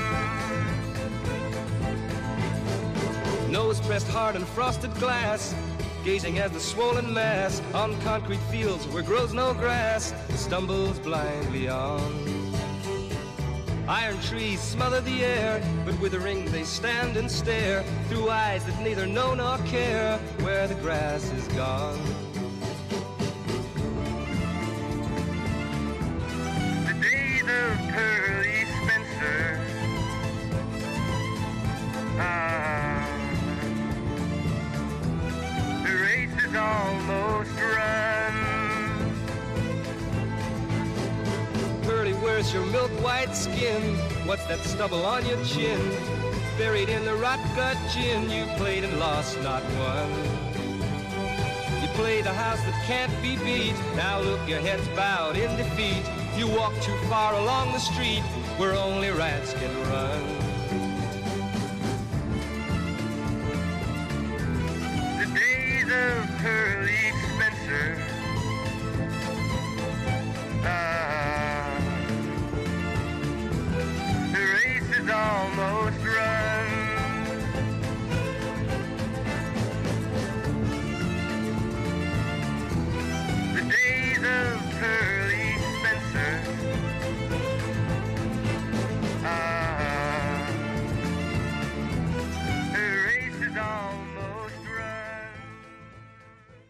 Nose 3.51 3.79
pressed 3.81 4.07
hard 4.09 4.35
on 4.35 4.43
frosted 4.45 4.93
glass, 4.95 5.55
gazing 6.03 6.39
at 6.39 6.53
the 6.53 6.59
swollen 6.59 7.13
mass 7.13 7.61
on 7.73 7.99
concrete 8.01 8.41
fields 8.51 8.87
where 8.87 9.03
grows 9.03 9.33
no 9.33 9.53
grass, 9.53 10.13
stumbles 10.35 10.99
blindly 10.99 11.69
on. 11.69 12.37
Iron 13.87 14.19
trees 14.19 14.59
smother 14.59 14.99
the 14.99 15.23
air, 15.23 15.61
but 15.85 15.97
withering 16.01 16.43
they 16.51 16.63
stand 16.63 17.15
and 17.15 17.31
stare 17.31 17.83
through 18.09 18.29
eyes 18.29 18.65
that 18.65 18.77
neither 18.81 19.05
know 19.05 19.33
nor 19.33 19.57
care 19.59 20.17
where 20.41 20.67
the 20.67 20.75
grass 20.75 21.31
is 21.31 21.47
gone. 21.49 22.16
Of 27.49 27.77
Pearly 27.89 28.65
Spencer. 28.65 29.59
The 35.83 35.93
race 36.03 36.45
is 36.45 36.55
almost 36.55 37.59
run. 37.61 38.17
What's 42.47 42.55
your 42.55 42.65
milk 42.67 42.91
white 43.03 43.35
skin? 43.35 43.81
What's 44.25 44.45
that 44.45 44.59
stubble 44.59 45.05
on 45.05 45.25
your 45.25 45.43
chin? 45.43 45.77
Buried 46.57 46.87
in 46.87 47.03
the 47.03 47.13
rot 47.15 47.39
gut 47.57 47.75
gin, 47.91 48.29
you 48.29 48.45
played 48.55 48.85
and 48.85 48.97
lost 48.99 49.37
not 49.41 49.61
one. 49.63 50.09
You 51.81 51.89
played 51.89 52.25
a 52.25 52.33
house 52.33 52.61
that 52.61 52.85
can't 52.85 53.11
be 53.21 53.35
beat. 53.35 53.75
Now 53.97 54.21
look, 54.21 54.39
your 54.47 54.59
head's 54.59 54.87
bowed 54.95 55.35
in 55.35 55.53
defeat. 55.57 56.05
You 56.37 56.47
walk 56.47 56.79
too 56.81 56.95
far 57.09 57.33
along 57.33 57.73
the 57.73 57.79
street 57.79 58.21
where 58.57 58.75
only 58.75 59.09
rats 59.09 59.53
can 59.53 59.73
run. 59.89 60.21
The 65.17 65.25
days 65.33 65.85
of 65.85 66.37
Pearly 66.37 67.11
Spencer. 67.33 68.16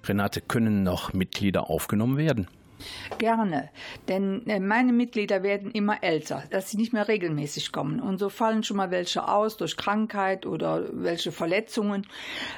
Renate, 0.07 0.41
können 0.41 0.83
noch 0.83 1.13
Mitglieder 1.13 1.69
aufgenommen 1.69 2.17
werden? 2.17 2.47
Gerne, 3.17 3.69
denn 4.07 4.45
äh, 4.45 4.59
meine 4.59 4.93
Mitglieder 4.93 5.41
werden 5.41 5.71
immer 5.71 6.03
älter, 6.03 6.43
dass 6.51 6.69
sie 6.69 6.77
nicht 6.77 6.93
mehr 6.93 7.07
regelmäßig 7.07 7.71
kommen. 7.71 7.99
Und 7.99 8.19
so 8.19 8.29
fallen 8.29 8.63
schon 8.63 8.77
mal 8.77 8.91
welche 8.91 9.27
aus 9.27 9.57
durch 9.57 9.77
Krankheit 9.77 10.45
oder 10.45 10.83
welche 10.93 11.31
Verletzungen. 11.31 12.05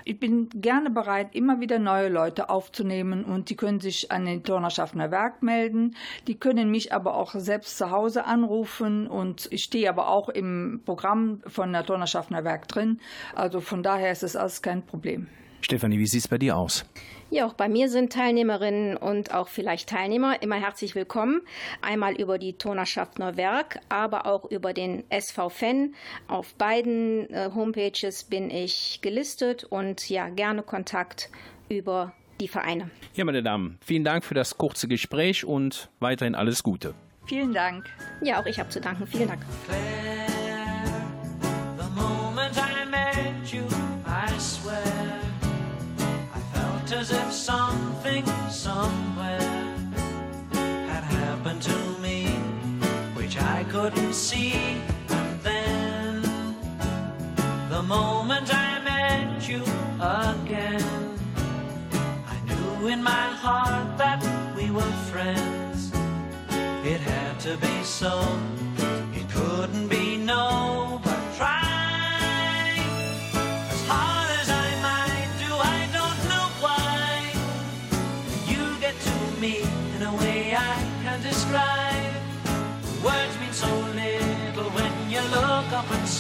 Ich 0.04 0.20
bin 0.20 0.50
gerne 0.54 0.90
bereit, 0.90 1.36
immer 1.36 1.62
wieder 1.62 1.80
neue 1.80 2.10
Leute 2.10 2.50
aufzunehmen 2.50 3.24
und 3.24 3.50
die 3.50 3.56
können 3.56 3.80
sich 3.80 4.12
an 4.12 4.26
den 4.26 4.44
Turnerschaffner 4.44 5.12
Werk 5.12 5.42
melden. 5.42 5.96
Die 6.28 6.38
können 6.38 6.70
mich 6.70 6.94
aber 6.94 7.16
auch 7.16 7.34
selbst 7.36 7.78
zu 7.78 7.92
Hause 7.92 8.26
anrufen 8.26 9.08
und 9.08 9.48
ich 9.52 9.64
stehe 9.64 9.90
aber 9.90 10.10
auch 10.10 10.28
im 10.28 10.82
Programm 10.84 11.42
von 11.48 11.72
der 11.72 11.86
Turnerschaffner 11.86 12.44
Werk 12.44 12.68
drin. 12.68 13.00
Also 13.36 13.62
von 13.62 13.84
daher 13.84 14.12
ist 14.12 14.24
es 14.24 14.36
alles 14.36 14.62
kein 14.62 14.86
Problem. 14.86 15.28
Stefanie, 15.62 16.00
wie 16.00 16.08
sieht 16.08 16.22
es 16.22 16.28
bei 16.28 16.38
dir 16.38 16.58
aus? 16.58 16.86
Ja, 17.32 17.46
auch 17.46 17.54
bei 17.54 17.70
mir 17.70 17.89
sind 17.89 18.12
Teilnehmerinnen 18.12 18.98
und 18.98 19.34
auch 19.34 19.50
vielleicht 19.50 19.89
Teilnehmer 19.89 20.42
immer 20.42 20.56
herzlich 20.56 20.96
willkommen. 20.96 21.42
Einmal 21.82 22.15
über 22.15 22.39
die 22.39 22.54
Turnerschaft 22.54 23.20
Neuwerk, 23.20 23.80
aber 23.88 24.26
auch 24.26 24.46
über 24.46 24.74
den 24.74 25.04
SV 25.12 25.50
Fan. 25.50 25.94
Auf 26.28 26.56
beiden 26.56 27.30
äh, 27.32 27.52
Homepages 27.54 28.24
bin 28.24 28.50
ich 28.50 29.00
gelistet 29.02 29.63
und 29.63 30.10
ja, 30.10 30.30
gerne 30.30 30.63
Kontakt 30.63 31.30
über 31.70 32.13
die 32.42 32.48
Vereine. 32.48 32.89
Ja, 33.13 33.26
meine 33.26 33.44
Damen, 33.44 33.78
vielen 33.82 34.04
Dank 34.04 34.24
für 34.24 34.34
das 34.34 34.58
kurze 34.58 34.88
Gespräch 34.88 35.46
und 35.46 35.89
weiterhin 36.00 36.34
alles 36.34 36.63
Gute. 36.63 36.96
Vielen 37.28 37.54
Dank. 37.54 37.86
Ja, 38.24 38.42
auch 38.42 38.46
ich 38.48 38.60
habe 38.60 38.70
zu 38.70 38.82
danken. 38.82 39.06
Vielen 39.06 39.28
Dank. 39.28 39.42
Something 47.39 48.25
somewhere 48.49 49.39
had 50.91 51.04
happened 51.19 51.62
to 51.62 51.78
me, 52.02 52.25
which 53.15 53.39
I 53.41 53.63
couldn't 53.69 54.13
see. 54.13 54.54
And 55.08 55.39
then, 55.41 56.21
the 57.69 57.82
moment 57.82 58.54
I 58.54 58.69
met 58.84 59.47
you 59.47 59.63
again, 60.02 60.84
I 62.34 62.38
knew 62.47 62.89
in 62.89 63.02
my 63.02 63.28
heart 63.43 63.97
that 63.97 64.19
we 64.58 64.69
were 64.69 64.93
friends. 65.10 65.91
It 66.84 66.99
had 66.99 67.39
to 67.47 67.56
be 67.58 67.75
so. 67.84 68.13
It 69.19 69.30
couldn't 69.30 69.88
be 69.88 70.17
no, 70.17 70.45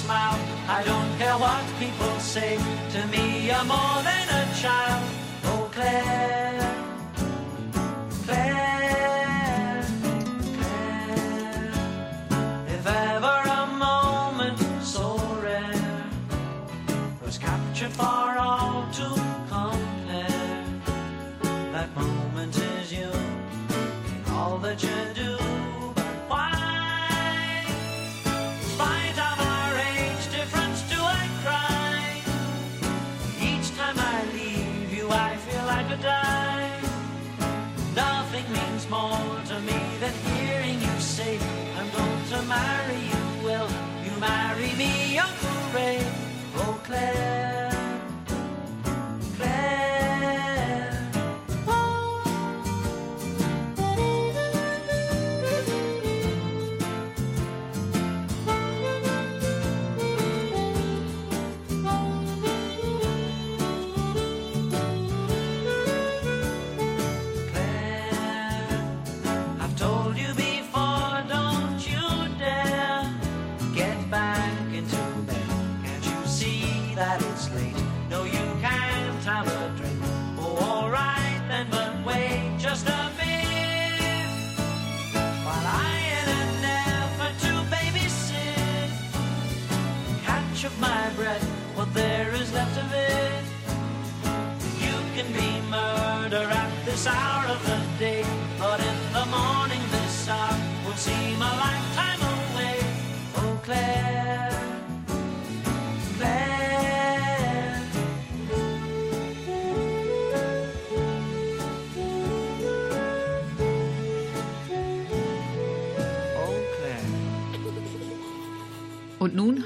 smile. 0.09 0.39
I 0.77 0.81
don't 0.89 1.11
care 1.19 1.37
what 1.45 1.63
people 1.83 2.13
say 2.19 2.57
to 2.93 3.01
me, 3.13 3.23
you're 3.47 3.67
more 3.75 3.97
than 4.09 4.25
a 4.41 4.43
child. 4.61 5.03
Oh, 5.45 5.69
Claire. 5.75 6.48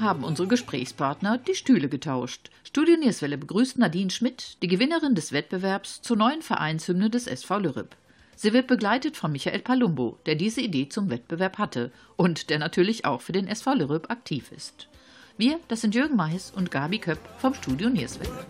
Haben 0.04 0.24
unsere 0.24 0.48
Gesprächspartner 0.48 1.38
die 1.38 1.56
Stühle 1.56 1.90
getauscht. 1.90 2.50
Studio 2.64 2.98
Nierswelle 2.98 3.38
begrüßt 3.38 3.78
Nadine 3.78 4.12
Schmidt, 4.12 4.62
die 4.62 4.68
Gewinnerin 4.68 5.16
des 5.16 5.32
Wettbewerbs 5.32 6.02
zur 6.02 6.18
neuen 6.18 6.42
Vereinshymne 6.42 7.10
des 7.10 7.28
SV 7.28 7.60
Lürrep. 7.60 7.96
Sie 8.36 8.54
wird 8.54 8.68
begleitet 8.68 9.16
von 9.18 9.32
Michael 9.32 9.60
Palumbo, 9.60 10.20
der 10.26 10.36
diese 10.36 10.62
Idee 10.62 10.90
zum 10.90 11.10
Wettbewerb 11.10 11.58
hatte 11.58 11.92
und 12.16 12.50
der 12.50 12.60
natürlich 12.60 13.06
auch 13.06 13.22
für 13.22 13.32
den 13.32 13.48
SV 13.48 13.74
Lürrep 13.76 14.12
aktiv 14.12 14.52
ist. 14.52 14.88
Wir, 15.38 15.60
das 15.68 15.82
sind 15.82 15.96
Jürgen 15.96 16.16
Mais 16.16 16.52
und 16.52 16.70
Gabi 16.70 17.00
Köpp 17.00 17.20
vom 17.40 17.54
Studio 17.54 17.90
Nierswelle. 17.90 18.46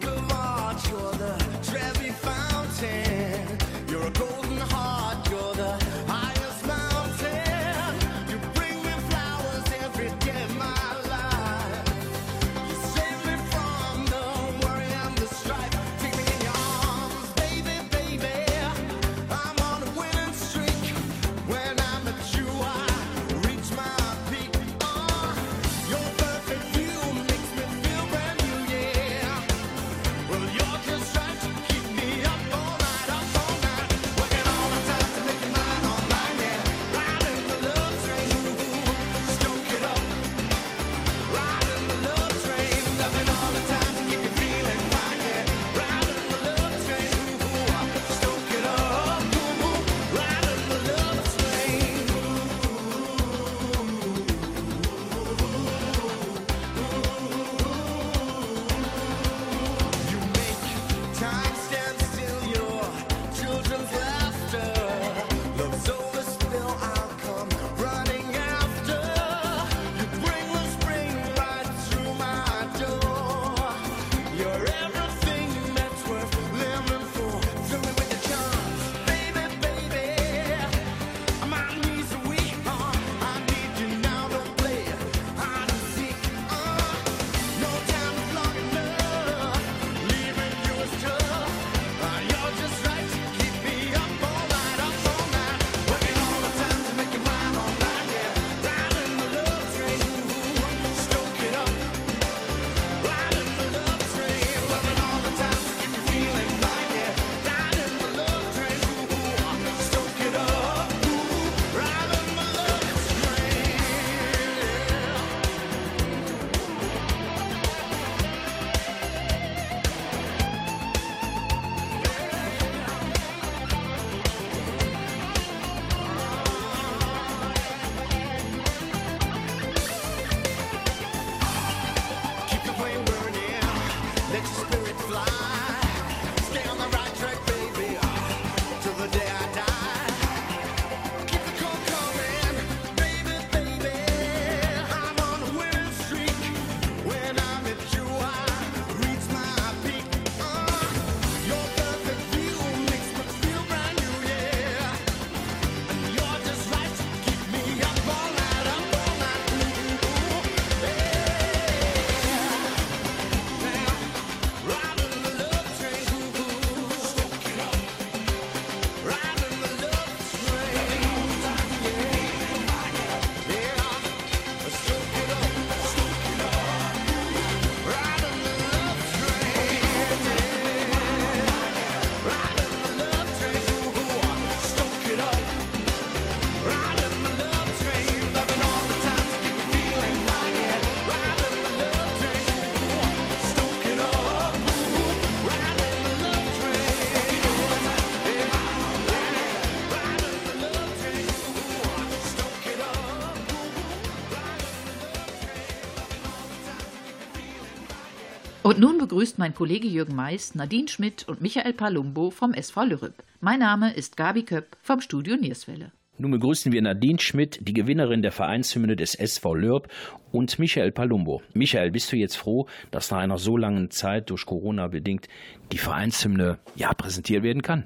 Und 208.63 208.79
nun 208.79 208.97
begrüßt 208.97 209.39
mein 209.39 209.53
Kollege 209.53 209.89
Jürgen 209.89 210.15
Mais, 210.15 210.55
Nadine 210.55 210.87
Schmidt 210.87 211.27
und 211.27 211.41
Michael 211.41 211.73
Palumbo 211.73 212.31
vom 212.31 212.53
SV 212.53 212.85
Lürrep. 212.85 213.13
Mein 213.41 213.59
Name 213.59 213.93
ist 213.93 214.15
Gabi 214.15 214.43
Köpp 214.43 214.77
vom 214.81 215.01
Studio 215.01 215.35
Nierswelle. 215.35 215.91
Nun 216.17 216.31
begrüßen 216.31 216.71
wir 216.71 216.81
Nadine 216.81 217.19
Schmidt, 217.19 217.59
die 217.67 217.73
Gewinnerin 217.73 218.21
der 218.21 218.31
Vereinshymne 218.31 218.95
des 218.95 219.15
SV 219.15 219.55
Lörb 219.55 219.89
und 220.31 220.59
Michael 220.59 220.93
Palumbo. 220.93 221.41
Michael, 221.53 221.91
bist 221.91 222.09
du 222.13 222.15
jetzt 222.15 222.37
froh, 222.37 222.67
dass 222.89 223.11
nach 223.11 223.17
einer 223.17 223.37
so 223.37 223.57
langen 223.57 223.91
Zeit 223.91 224.29
durch 224.29 224.45
Corona 224.45 224.87
bedingt 224.87 225.27
die 225.73 225.77
Vereinshymne 225.77 226.57
ja 226.77 226.93
präsentiert 226.93 227.43
werden 227.43 227.63
kann? 227.63 227.83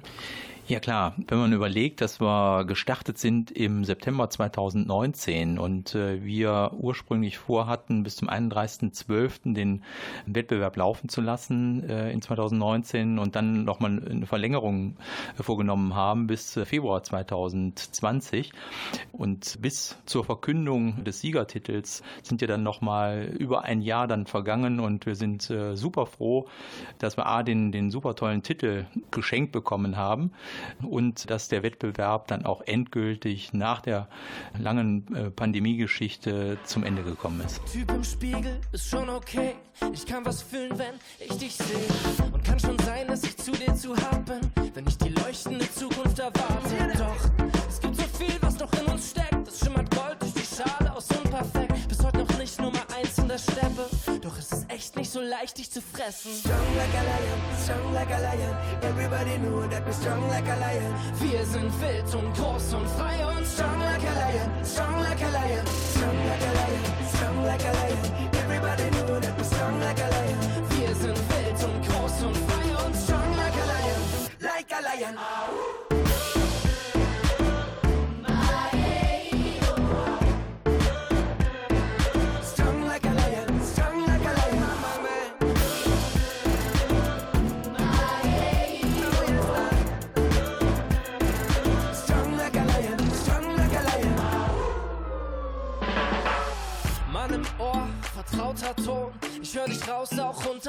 Ja 0.69 0.81
klar, 0.81 1.15
wenn 1.29 1.37
man 1.37 1.53
überlegt, 1.53 2.01
dass 2.01 2.19
wir 2.19 2.65
gestartet 2.65 3.17
sind 3.17 3.51
im 3.51 3.85
September 3.85 4.29
2019 4.29 5.59
und 5.59 5.95
äh, 5.95 6.21
wir 6.25 6.71
ursprünglich 6.77 7.37
vorhatten, 7.37 8.03
bis 8.03 8.17
zum 8.17 8.29
31.12. 8.29 9.53
den 9.53 9.85
Wettbewerb 10.25 10.75
laufen 10.75 11.07
zu 11.07 11.21
lassen 11.21 11.89
äh, 11.89 12.11
in 12.11 12.21
2019 12.21 13.17
und 13.17 13.37
dann 13.37 13.63
nochmal 13.63 14.03
eine 14.09 14.25
Verlängerung 14.25 14.97
vorgenommen 15.39 15.95
haben 15.95 16.27
bis 16.27 16.57
äh, 16.57 16.65
Februar 16.65 17.01
2020 17.01 18.51
und 19.13 19.61
bis 19.61 19.97
zur 20.05 20.25
Verkündung 20.25 21.05
des 21.05 21.21
Siegertitels 21.21 22.03
sind 22.23 22.41
ja 22.41 22.47
dann 22.47 22.63
nochmal 22.63 23.33
über 23.39 23.63
ein 23.63 23.79
Jahr 23.79 24.05
dann 24.05 24.25
vergangen 24.25 24.81
und 24.81 25.05
wir 25.05 25.15
sind 25.15 25.43
super 25.43 26.05
froh, 26.07 26.49
dass 26.99 27.15
wir 27.15 27.25
A, 27.25 27.43
den, 27.43 27.71
den 27.71 27.89
super 27.89 28.15
tollen 28.15 28.43
Titel 28.43 28.85
geschenkt 29.11 29.53
bekommen 29.53 29.95
haben 29.95 30.31
und 30.81 31.29
dass 31.29 31.47
der 31.47 31.63
Wettbewerb 31.63 32.27
dann 32.27 32.45
auch 32.45 32.61
endgültig 32.61 33.53
nach 33.53 33.81
der 33.81 34.07
langen 34.57 35.13
äh, 35.15 35.29
Pandemiegeschichte 35.29 36.57
zum 36.63 36.83
Ende 36.83 37.03
gekommen 37.03 37.41
ist. 37.41 37.61
Typ 37.71 37.91
im 37.91 38.03
Spiegel 38.03 38.59
ist 38.71 38.89
schon 38.89 39.09
okay. 39.09 39.55
Ich 39.93 40.05
kann 40.05 40.25
was 40.25 40.41
fühlen, 40.41 40.77
wenn 40.77 40.95
ich 41.19 41.37
dich 41.37 41.55
sehe. 41.55 41.77
Und 42.31 42.43
kann 42.43 42.59
schon 42.59 42.77
sein, 42.79 43.07
dass 43.07 43.23
ich 43.23 43.37
zu 43.37 43.51
dir 43.51 43.73
zu 43.75 43.95
hart 43.95 44.25
bin, 44.25 44.41
wenn 44.73 44.87
ich 44.87 44.97
die 44.97 45.09
leuchtende 45.09 45.69
Zukunft 45.71 46.19
erwarte. 46.19 46.97
Doch 46.97 47.47
es 47.69 47.79
gibt 47.79 47.95
so 47.95 48.03
viel, 48.17 48.35
was 48.41 48.57
noch 48.59 48.71
in 48.73 48.85
uns 48.91 49.11
steckt. 49.11 49.47
Es 49.47 49.59
schimmert 49.59 49.89
Gold 49.91 50.17
durch 50.19 50.33
die 50.33 50.55
Schale 50.55 50.95
aus 50.95 51.07
unperfekt. 51.11 51.87
Bis 51.87 52.03
heute 52.03 52.17
noch 52.19 52.37
nicht 52.37 52.59
Nummer 52.59 52.81
eins 52.95 53.16
in 53.27 53.33
der 53.33 53.39
Steppe. 53.39 53.89
Doch 54.21 54.37
es 54.37 54.51
ist 54.51 54.71
echt 54.71 54.95
nicht 54.95 55.11
so 55.11 55.19
leicht, 55.19 55.57
dich 55.57 55.69
zu 55.69 55.81
fressen. 55.81 56.31
Strong 56.31 56.75
like 56.77 56.95
a 56.95 57.03
lion, 57.11 57.39
strong 57.61 57.93
like 57.93 58.11
a 58.11 58.19
lion. 58.19 58.55
Everybody 58.81 59.37
know 59.39 59.67
that 59.67 59.85
we're 59.85 59.93
strong 59.93 60.27
like 60.29 60.47
a 60.47 60.55
lion. 60.55 60.93
Wir 61.19 61.45
sind 61.45 61.71
wild 61.81 62.15
und 62.15 62.33
groß 62.33 62.73
und 62.73 62.87
frei 62.97 63.19
und 63.27 63.45
strong 63.45 63.79
like 63.79 64.03
a 64.03 64.13
lion, 64.21 64.49
strong 64.63 65.03
like 65.03 65.21
a 65.21 65.29
lion, 65.29 65.65
strong 65.91 66.17
like 66.29 66.45
a 66.47 66.53
lion, 66.59 66.83
strong 67.13 67.37
like 67.45 67.65
a 67.65 67.73
lion. 67.79 68.05
Everybody 68.43 68.87
know 68.95 69.19
that 69.19 69.37
we're 69.37 69.43
strong 69.43 69.79
like 69.81 69.99
a 69.99 70.09
lion. 70.15 70.39
Wir 70.79 70.95
sind 70.95 71.19
wild 71.29 71.59
und 71.67 71.79
groß 71.87 72.23
und 72.27 72.37
frei 72.47 72.85
und 72.85 72.95
strong 72.95 73.29
like 73.35 73.57
a 73.59 73.65
lion, 73.73 74.01
like 74.39 74.71
a 74.71 74.81
lion. 74.81 75.17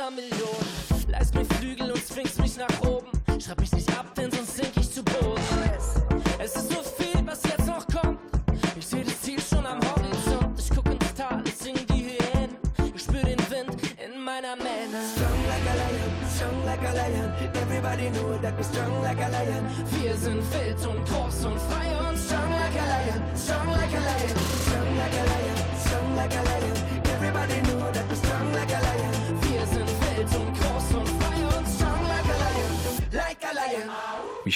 Auch 0.08 0.37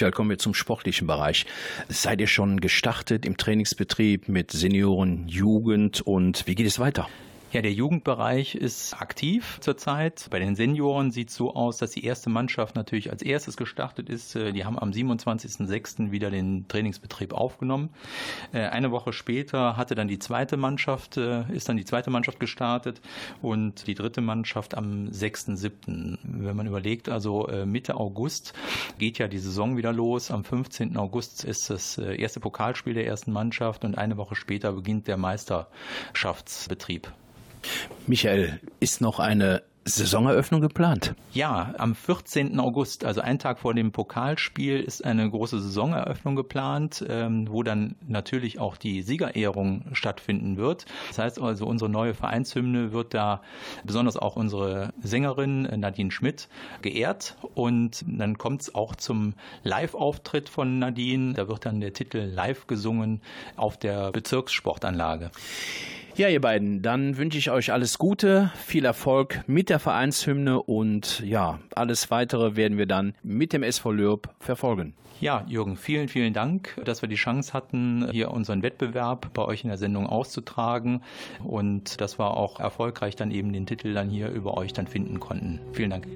Michael, 0.03 0.17
kommen 0.17 0.31
wir 0.31 0.39
zum 0.39 0.53
sportlichen 0.53 1.07
Bereich. 1.07 1.47
Seid 1.89 2.21
ihr 2.21 2.27
schon 2.27 2.61
gestartet 2.61 3.25
im 3.25 3.37
Trainingsbetrieb 3.37 4.29
mit 4.29 4.51
Senioren, 4.51 5.29
Jugend 5.29 6.01
und 6.01 6.45
wie 6.49 6.57
geht 6.57 6.67
es 6.67 6.81
weiter? 6.81 7.09
Ja, 7.53 7.61
der 7.61 7.75
Jugendbereich 7.75 8.55
ist 8.55 8.95
aktiv 8.95 9.59
zurzeit. 9.61 10.27
Bei 10.31 10.39
den 10.39 10.57
Senioren 10.57 11.11
sieht 11.11 11.29
es 11.29 11.35
so 11.35 11.55
aus, 11.55 11.77
dass 11.77 11.91
die 11.91 12.03
erste 12.03 12.31
Mannschaft 12.31 12.77
natürlich 12.77 13.11
als 13.11 13.21
erstes 13.21 13.59
gestartet 13.59 14.09
ist. 14.09 14.35
Äh, 14.35 14.53
Die 14.55 14.65
haben 14.65 14.79
am 14.79 14.91
27.06. 14.91 16.11
wieder 16.13 16.31
den 16.31 16.67
Trainingsbetrieb 16.67 17.35
aufgenommen. 17.35 17.91
Äh, 18.55 18.61
Eine 18.69 18.91
Woche 18.91 19.13
später 19.13 19.77
hatte 19.77 19.95
dann 19.95 20.09
die 20.09 20.19
zweite 20.19 20.57
Mannschaft, 20.57 21.19
äh, 21.19 21.45
ist 21.53 21.69
dann 21.69 21.77
die 21.77 21.85
zweite 21.85 22.09
Mannschaft 22.09 22.41
gestartet 22.41 23.03
und 23.43 23.87
die 23.87 23.95
dritte 23.95 24.23
Mannschaft 24.23 24.75
am 24.75 25.09
6.07. 25.11 26.21
Wenn 26.23 26.57
man 26.57 26.67
überlegt, 26.67 27.11
also 27.11 27.51
Mitte 27.67 27.97
August 27.97 28.55
geht 28.97 29.19
ja 29.19 29.29
die 29.29 29.37
Saison 29.37 29.77
wieder 29.77 29.93
los. 29.93 30.31
Am 30.31 30.43
15. 30.45 30.97
August 30.97 31.45
ist 31.45 31.69
das 31.69 31.99
erste 31.99 32.41
Pokalspiel 32.41 32.95
der 32.95 33.07
ersten 33.07 33.31
Mannschaft 33.31 33.85
und 33.85 33.99
eine 33.99 34.17
Woche 34.17 34.37
später 34.37 34.73
beginnt 34.73 35.07
der 35.07 35.19
Meisterschaftsbetrieb. 35.19 37.13
Michael, 38.07 38.61
ist 38.81 39.01
noch 39.01 39.19
eine 39.19 39.63
Saisoneröffnung 39.85 40.61
geplant? 40.61 41.15
Ja, 41.33 41.75
am 41.77 41.97
14. 41.97 42.61
August, 42.61 43.05
also 43.05 43.21
einen 43.21 43.41
Tag 43.41 43.59
vor 43.59 43.75
dem 43.75 43.91
Pokalspiel, 43.91 44.79
ist 44.79 45.05
eine 45.05 45.29
große 45.29 45.61
Saisoneröffnung 45.61 46.37
geplant, 46.37 47.05
ähm, 47.09 47.49
wo 47.51 47.65
dann 47.65 47.97
natürlich 48.07 48.61
auch 48.61 48.77
die 48.77 49.03
Siegerehrung 49.03 49.87
stattfinden 49.93 50.57
wird. 50.57 50.87
Das 51.09 51.19
heißt 51.19 51.41
also, 51.41 51.67
unsere 51.67 51.91
neue 51.91 52.15
Vereinshymne 52.15 52.93
wird 52.93 53.13
da 53.13 53.43
besonders 53.83 54.17
auch 54.17 54.37
unsere 54.37 54.93
Sängerin 55.03 55.63
Nadine 55.63 56.13
Schmidt 56.13 56.49
geehrt 56.81 57.37
und 57.55 58.05
dann 58.07 58.39
kommt 58.39 58.63
es 58.63 58.75
auch 58.77 58.95
zum 58.95 59.35
Live-Auftritt 59.65 60.49
von 60.49 60.79
Nadine. 60.79 61.33
Da 61.35 61.49
wird 61.49 61.67
dann 61.67 61.81
der 61.81 61.93
Titel 61.93 62.19
live 62.19 62.69
gesungen 62.69 63.21
auf 63.57 63.79
der 63.79 64.13
Bezirkssportanlage. 64.13 65.33
Ja, 66.15 66.29
ihr 66.29 66.43
beiden, 66.43 66.83
dann 66.83 67.17
wünsche 67.17 67.39
ich 67.39 67.51
euch 67.51 67.73
alles 67.73 67.97
Gute, 67.97 68.51
viel 68.67 68.85
Erfolg 68.85 69.43
mit 69.47 69.71
der 69.71 69.79
Vereinshymne 69.79 70.63
und 70.63 71.21
ja, 71.21 71.59
alles 71.75 72.11
weitere 72.11 72.55
werden 72.55 72.77
wir 72.77 72.85
dann 72.85 73.15
mit 73.23 73.55
dem 73.55 73.63
SV 73.63 73.93
Lürb 73.93 74.29
verfolgen. 74.39 74.93
Ja, 75.23 75.45
Jürgen, 75.49 75.77
vielen, 75.77 76.09
vielen 76.09 76.35
Dank, 76.35 76.77
dass 76.85 77.01
wir 77.01 77.09
die 77.09 77.15
Chance 77.15 77.55
hatten, 77.55 78.11
hier 78.11 78.31
unseren 78.31 78.63
Wettbewerb 78.63 79.33
bei 79.33 79.43
euch 79.43 79.63
in 79.63 79.69
der 79.69 79.79
Sendung 79.79 80.07
auszutragen 80.07 81.03
und 81.45 82.01
dass 82.03 82.19
wir 82.19 82.37
auch 82.37 82.61
erfolgreich 82.61 83.17
dann 83.17 83.31
eben 83.31 83.53
den 83.55 83.65
Titel 83.65 83.95
dann 83.95 84.11
hier 84.11 84.29
über 84.29 84.59
euch 84.59 84.75
dann 84.75 84.89
finden 84.89 85.19
konnten. 85.19 85.61
Vielen 85.73 85.91
Dank. 85.91 86.09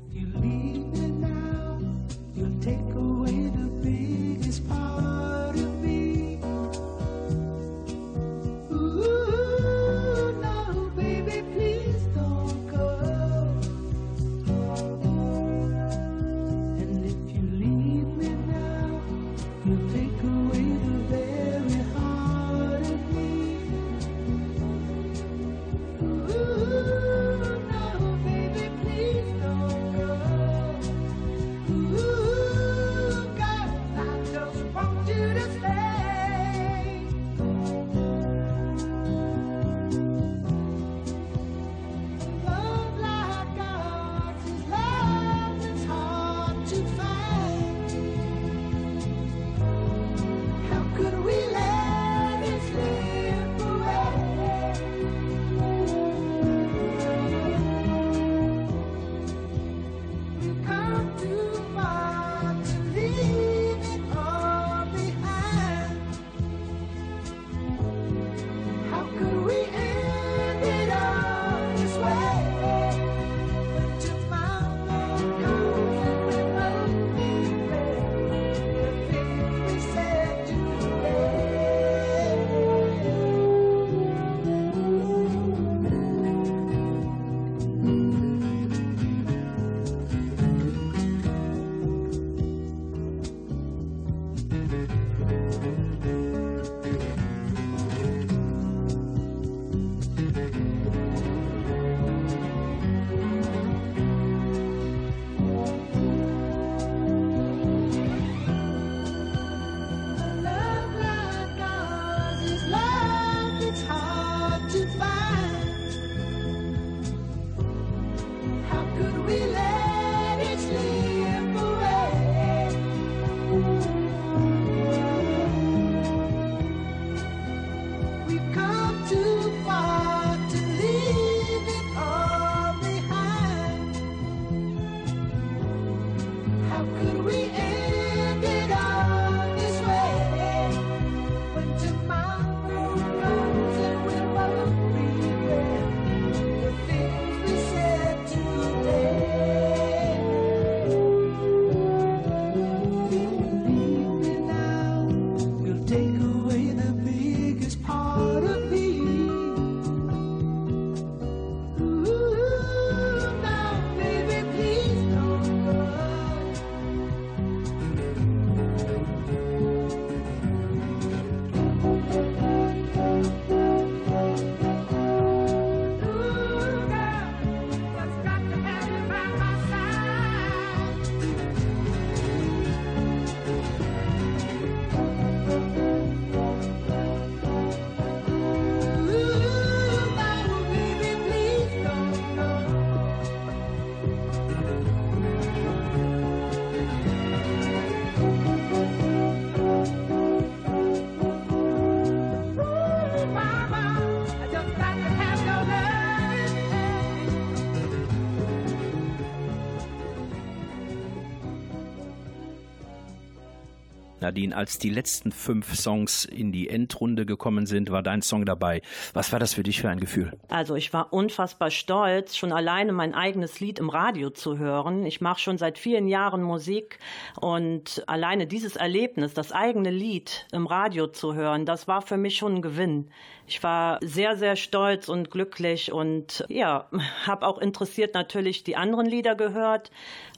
Nadine, 214.37 214.55
als 214.55 214.79
die 214.79 214.91
letzten 214.91 215.33
fünf 215.33 215.75
Songs 215.75 216.27
in 216.27 216.53
die 216.53 216.69
Endrunde 216.69 217.25
gekommen 217.25 217.65
sind, 217.65 217.91
war 217.91 218.03
dein 218.03 218.21
Song 218.21 218.45
dabei. 218.45 218.83
Was 219.15 219.33
war 219.33 219.41
das 219.41 219.55
für 219.55 219.63
dich 219.63 219.81
für 219.81 219.89
ein 219.89 219.99
Gefühl? 219.99 220.31
Also 220.51 220.75
ich 220.75 220.93
war 220.93 221.11
unfassbar 221.15 221.71
stolz, 221.71 222.37
schon 222.37 222.53
alleine 222.53 222.93
mein 222.93 223.15
eigenes 223.15 223.61
Lied 223.61 223.79
im 223.79 223.89
Radio 223.89 224.29
zu 224.29 224.59
hören. 224.59 225.07
Ich 225.07 225.23
mache 225.23 225.41
schon 225.41 225.57
seit 225.57 225.79
vielen 225.79 226.07
Jahren 226.07 226.43
Musik 226.43 226.99
und 227.41 228.05
alleine 228.09 228.47
dieses 228.47 228.77
Erlebnis, 228.77 229.33
das 229.33 229.53
eigene 229.53 229.91
Lied 229.91 230.47
im 230.53 230.67
Radio 230.67 231.07
zu 231.07 231.35
hören, 231.35 231.65
das 231.65 231.89
war 231.89 232.03
für 232.03 232.19
mich 232.19 232.37
schon 232.37 232.57
ein 232.57 232.63
Gewinn. 232.63 233.09
Ich 233.49 233.63
war 233.63 234.01
sehr, 234.03 234.37
sehr 234.37 234.57
stolz 234.57 235.09
und 235.09 235.31
glücklich 235.31 235.93
und 235.93 236.45
ja, 236.49 236.89
habe 237.27 237.47
auch 237.47 237.59
interessiert 237.59 238.13
natürlich 238.13 238.65
die 238.65 238.77
anderen 238.77 239.07
Lieder 239.07 239.35
gehört, 239.35 239.91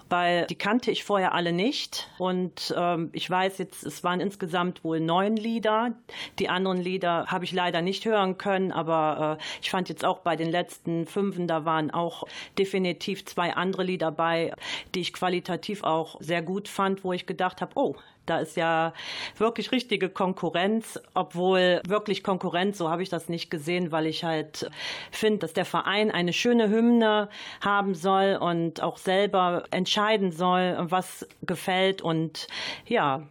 weil 0.09 0.47
die 0.47 0.55
kannte 0.57 0.91
ich 0.91 1.05
vorher 1.05 1.35
alle 1.35 1.53
nicht. 1.53 2.11
Und 2.19 2.75
ähm, 2.77 3.11
ich 3.13 3.29
weiß 3.29 3.59
jetzt, 3.59 3.85
es 3.85 4.05
waren 4.05 4.21
insgesamt 4.21 4.85
wohl 4.85 5.01
neun 5.01 5.37
Lieder. 5.37 5.93
Die 6.39 6.49
anderen 6.49 6.79
Lieder 6.79 7.27
habe 7.27 7.45
ich 7.45 7.53
leider 7.53 7.83
nicht 7.83 8.05
hören 8.05 8.39
können, 8.39 8.73
aber 8.73 9.39
äh, 9.39 9.45
ich 9.63 9.71
fand 9.71 9.89
jetzt 9.89 10.05
auch 10.05 10.21
bei 10.21 10.37
den 10.37 10.51
letzten 10.51 11.07
fünfen, 11.07 11.47
da 11.47 11.65
waren 11.65 11.91
auch 11.91 12.25
definitiv 12.59 13.25
zwei 13.25 13.55
andere 13.55 13.83
Lieder 13.83 14.11
bei, 14.11 14.53
die 14.95 15.01
ich 15.01 15.13
qualitativ 15.13 15.83
auch 15.83 16.17
sehr 16.21 16.43
gut 16.43 16.69
fand, 16.69 17.05
wo 17.05 17.13
ich 17.13 17.27
gedacht 17.27 17.61
habe, 17.61 17.73
oh, 17.75 17.97
da 18.29 18.39
ist 18.39 18.57
ja 18.57 18.93
wirklich 19.37 19.73
richtige 19.73 20.09
Konkurrenz, 20.09 21.01
obwohl 21.15 21.81
wirklich 21.87 22.23
Konkurrenz, 22.23 22.79
so 22.79 22.91
habe 22.91 23.03
ich 23.03 23.09
das 23.09 23.29
nicht 23.29 23.51
gesehen, 23.51 23.93
weil 23.93 24.07
ich 24.07 24.25
halt 24.25 24.71
finde, 25.11 25.41
dass 25.41 25.53
der 25.53 25.65
Verein 25.65 26.11
eine 26.11 26.33
schöne 26.33 26.69
Hymne 26.69 27.29
haben 27.61 27.95
soll 27.95 28.39
und 28.41 28.83
auch 28.83 28.99
selber 28.99 29.65
entscheiden 29.71 30.33
soll, 30.33 30.77
was 30.79 31.27
gefällt. 31.43 32.03
Und 32.03 32.47
ja, 32.87 33.23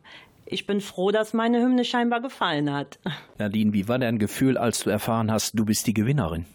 ich 0.46 0.66
bin 0.66 0.82
froh, 0.82 1.12
dass 1.12 1.34
meine 1.34 1.62
Hymne 1.62 1.84
scheinbar 1.84 2.22
gefallen 2.22 2.72
hat. 2.74 3.00
Nadine, 3.38 3.74
wie 3.74 3.88
war 3.88 4.00
dein 4.00 4.18
Gefühl, 4.18 4.58
als 4.58 4.84
du 4.84 4.90
erfahren 4.90 5.32
hast, 5.32 5.58
du 5.58 5.66
bist 5.66 5.88
die 5.88 5.94
Gewinnerin? 5.94 6.46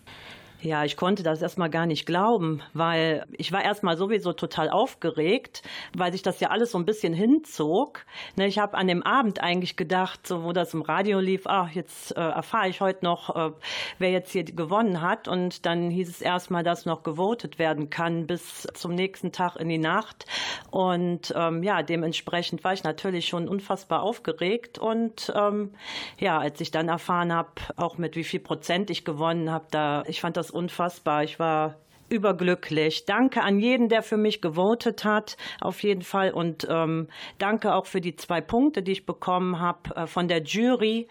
Ja, 0.63 0.85
ich 0.85 0.97
konnte 0.97 1.25
das 1.25 1.43
erstmal 1.43 1.71
gar 1.71 1.87
nicht 1.87 2.07
glauben, 2.07 2.63
weil 2.73 3.27
ich 3.33 3.51
war 3.51 3.65
erstmal 3.65 3.97
sowieso 3.97 4.33
total 4.33 4.71
aufgeregt, 4.71 5.65
weil 5.93 6.13
sich 6.13 6.23
das 6.23 6.39
ja 6.39 6.51
alles 6.51 6.71
so 6.71 6.79
ein 6.79 6.85
bisschen 6.85 7.13
hinzog. 7.15 8.05
Ne, 8.37 8.47
ich 8.47 8.61
habe 8.61 8.77
an 8.79 8.87
dem 8.87 9.03
Abend 9.03 9.43
eigentlich 9.43 9.77
gedacht, 9.77 10.25
so 10.25 10.45
wo 10.45 10.53
das 10.53 10.73
im 10.73 10.83
Radio 10.83 11.19
lief, 11.19 11.49
ach, 11.49 11.71
jetzt 11.71 12.17
äh, 12.17 12.21
erfahre 12.21 12.69
ich 12.69 12.81
heute 12.81 13.05
noch, 13.05 13.35
äh, 13.35 13.51
wer 13.99 14.13
jetzt 14.13 14.31
hier 14.31 14.45
gewonnen 14.45 15.01
hat. 15.01 15.27
Und 15.27 15.67
dann 15.67 15.91
hieß 15.91 16.09
es 16.09 16.23
erstmal, 16.23 16.63
dass 16.63 16.87
noch 16.87 17.03
gewotet 17.03 17.59
werden 17.59 17.91
kann 17.91 18.29
bis 18.29 18.69
zum 18.75 18.95
nächsten 18.95 19.33
Tag 19.33 19.57
in 19.57 19.69
die 19.69 19.79
Nacht. 19.79 20.27
Und 20.71 21.35
ähm, 21.37 21.65
ja, 21.65 21.83
dementsprechend 21.83 22.63
war 22.63 22.73
ich 22.73 22.85
natürlich 22.85 23.27
schon 23.27 23.49
unfassbar 23.49 24.05
aufgeregt. 24.05 24.79
Und 24.79 25.33
ähm, 25.35 25.73
ja, 26.19 26.39
als 26.39 26.61
ich 26.61 26.71
dann 26.71 26.89
erfahren 26.89 27.33
habe, 27.33 27.51
auch 27.75 27.99
mit 27.99 28.15
wie 28.15 28.23
viel 28.23 28.39
Prozent 28.39 28.91
ich 28.91 29.05
gewonnen 29.05 29.51
habe, 29.51 29.67
da 29.73 30.05
ich 30.07 30.21
fand 30.21 30.37
das 30.37 30.52
unfassbar. 30.53 31.25
Ich 31.25 31.39
war 31.39 31.77
überglücklich. 32.13 33.07
Danke 33.07 33.43
an 33.43 33.59
jeden, 33.59 33.89
der 33.89 34.03
für 34.03 34.19
mich 34.19 34.43
gewotet 34.43 35.05
hat, 35.05 35.37
auf 35.61 35.83
jeden 35.83 36.03
Fall. 36.03 36.31
Und 36.31 36.67
ähm, 36.69 37.09
danke 37.39 37.75
auch 37.75 37.87
für 37.87 38.03
die 38.03 38.17
zwei 38.17 38.41
Punkte, 38.41 38.83
die 38.83 38.93
ich 38.93 39.07
bekommen 39.07 39.59
habe 39.59 39.97
äh, 39.97 40.07
von 40.07 40.29
der 40.29 40.43
Jury. 40.43 41.09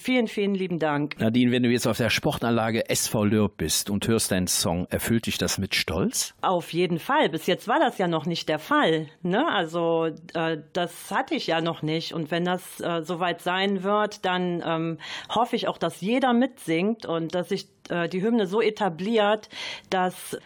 Vielen, 0.00 0.28
vielen 0.28 0.54
lieben 0.54 0.78
Dank. 0.78 1.20
Nadine, 1.20 1.52
wenn 1.52 1.62
du 1.62 1.68
jetzt 1.68 1.86
auf 1.86 1.98
der 1.98 2.08
Sportanlage 2.08 2.88
SV 2.88 3.26
Lürb 3.26 3.58
bist 3.58 3.90
und 3.90 4.08
hörst 4.08 4.30
deinen 4.30 4.46
Song, 4.46 4.86
erfüllt 4.88 5.26
dich 5.26 5.36
das 5.36 5.58
mit 5.58 5.74
Stolz? 5.74 6.32
Auf 6.40 6.72
jeden 6.72 6.98
Fall. 6.98 7.28
Bis 7.28 7.46
jetzt 7.46 7.68
war 7.68 7.78
das 7.78 7.98
ja 7.98 8.08
noch 8.08 8.24
nicht 8.24 8.48
der 8.48 8.58
Fall. 8.58 9.08
Ne? 9.20 9.46
Also 9.46 10.08
äh, 10.32 10.56
das 10.72 11.10
hatte 11.10 11.34
ich 11.34 11.48
ja 11.48 11.60
noch 11.60 11.82
nicht. 11.82 12.14
Und 12.14 12.30
wenn 12.30 12.46
das 12.46 12.80
äh, 12.80 13.02
soweit 13.02 13.42
sein 13.42 13.82
wird, 13.82 14.24
dann 14.24 14.62
ähm, 14.64 14.98
hoffe 15.28 15.54
ich 15.54 15.68
auch, 15.68 15.76
dass 15.76 16.00
jeder 16.00 16.32
mitsingt 16.32 17.04
und 17.04 17.34
dass 17.34 17.50
sich 17.50 17.66
äh, 17.90 18.08
die 18.08 18.22
Hymne 18.22 18.46
so 18.46 18.62
etabliert, 18.62 19.50
dass 19.90 20.38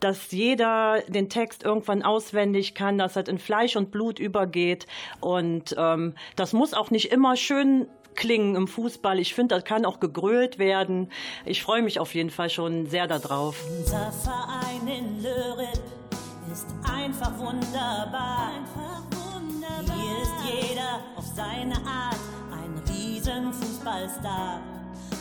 dass 0.00 0.30
jeder 0.30 1.00
den 1.08 1.30
Text 1.30 1.62
irgendwann 1.62 2.02
auswendig 2.02 2.74
kann, 2.74 2.98
dass 2.98 3.14
das 3.14 3.28
in 3.28 3.38
Fleisch 3.38 3.76
und 3.76 3.90
Blut 3.90 4.18
übergeht. 4.18 4.86
Und 5.20 5.74
ähm, 5.78 6.14
das 6.34 6.52
muss 6.52 6.74
auch 6.74 6.90
nicht 6.90 7.12
immer 7.12 7.36
schön 7.36 7.86
klingen 8.16 8.56
im 8.56 8.68
Fußball. 8.68 9.18
Ich 9.18 9.34
finde, 9.34 9.54
das 9.54 9.64
kann 9.64 9.84
auch 9.84 10.00
gegrölt 10.00 10.58
werden. 10.58 11.10
Ich 11.44 11.62
freue 11.62 11.82
mich 11.82 12.00
auf 12.00 12.14
jeden 12.14 12.30
Fall 12.30 12.50
schon 12.50 12.86
sehr 12.86 13.06
darauf. 13.06 13.56
Unser 13.78 14.10
Verein 14.12 14.86
in 14.86 15.22
Lörrip 15.22 15.82
ist 16.52 16.66
einfach 16.90 17.38
wunderbar. 17.38 18.50
Hier 19.84 20.22
ist 20.22 20.68
jeder 20.68 21.00
auf 21.16 21.24
seine 21.34 21.76
Art 21.86 22.16
ein 22.52 22.82
Riesenfußballstar. 22.92 24.60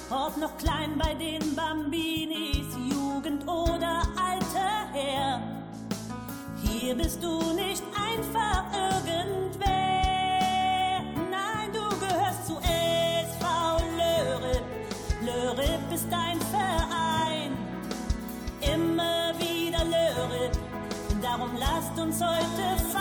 Ob 0.10 0.38
noch 0.38 0.56
klein 0.58 0.98
bei 0.98 1.14
den 1.16 1.56
Bambinis, 1.56 2.76
Jugend 2.90 3.44
oder 3.48 4.02
alter 4.16 4.88
Herr. 4.94 5.42
Hier 6.64 6.96
bist 6.96 7.24
du 7.24 7.54
nicht 7.54 7.84
einfach 7.96 8.66
irgendwer. 8.74 9.85
Ist 16.06 16.12
dein 16.12 16.40
Verein. 16.42 17.58
Immer 18.62 19.34
wieder 19.40 19.84
Lörrip. 19.86 20.52
Darum 21.22 21.52
lasst 21.58 21.98
uns 22.00 22.22
heute 22.22 22.95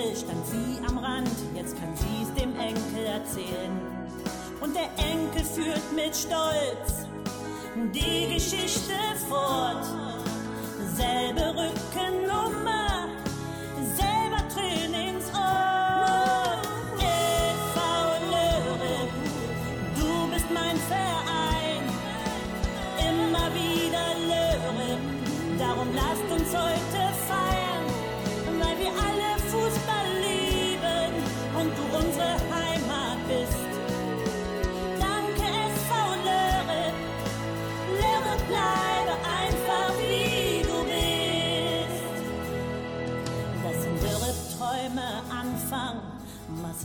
Mädel 0.00 0.16
stand 0.16 0.46
sie 0.46 0.86
am 0.86 0.98
Rand, 0.98 1.28
jetzt 1.54 1.78
kann 1.78 1.94
sie's 1.94 2.32
dem 2.34 2.58
Enkel 2.58 3.04
erzählen. 3.06 3.70
Und 4.60 4.74
der 4.74 4.88
Enkel 4.96 5.44
führt 5.44 5.92
mit 5.94 6.16
Stolz 6.16 7.06
die 7.92 8.34
Geschichte 8.34 8.94
fort. 9.28 9.84
Selbe 10.94 11.54
Rückennummer, 11.54 12.89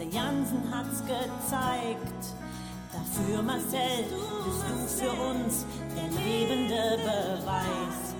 Marcel 0.05 0.11
Jansen 0.11 0.63
hat's 0.71 1.01
gezeigt. 1.01 2.35
Dafür 2.91 3.41
Marcel 3.41 4.05
bist 4.45 4.63
du 4.69 4.87
für 5.05 5.11
uns 5.11 5.65
der 5.95 6.09
lebende 6.23 6.97
Beweis. 6.97 8.13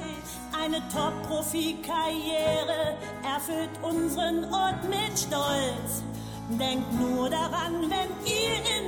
Eine 0.60 0.82
Top-Profi-Karriere 0.90 2.98
erfüllt 3.24 3.70
unseren 3.82 4.46
Ort 4.54 4.84
mit 4.90 5.18
Stolz. 5.18 6.04
Denkt 6.50 6.94
nur 6.94 7.30
daran, 7.30 7.90
wenn 7.90 8.12
ihr 8.26 8.58
in 8.78 8.85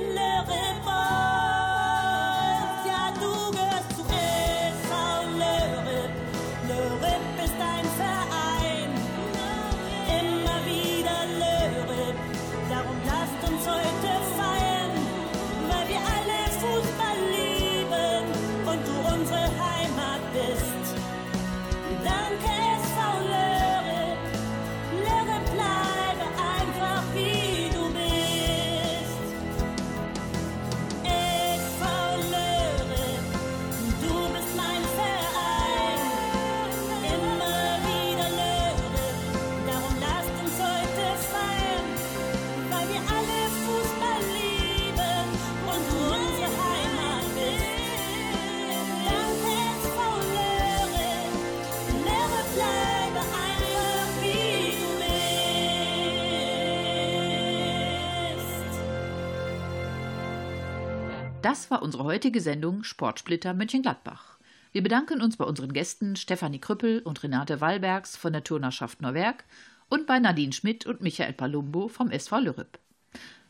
Das 61.68 61.76
war 61.76 61.82
unsere 61.82 62.04
heutige 62.04 62.40
Sendung 62.40 62.82
Sportsplitter 62.82 63.52
Mönchengladbach. 63.52 64.38
Wir 64.72 64.82
bedanken 64.82 65.20
uns 65.20 65.36
bei 65.36 65.44
unseren 65.44 65.74
Gästen 65.74 66.16
Stefanie 66.16 66.60
Krüppel 66.60 67.00
und 67.00 67.22
Renate 67.22 67.60
Wallbergs 67.60 68.16
von 68.16 68.32
der 68.32 68.42
Turnerschaft 68.42 69.02
Norwerk 69.02 69.44
und 69.90 70.06
bei 70.06 70.18
Nadine 70.18 70.54
Schmidt 70.54 70.86
und 70.86 71.02
Michael 71.02 71.34
Palumbo 71.34 71.88
vom 71.88 72.10
SV 72.10 72.38
Lürrep. 72.38 72.78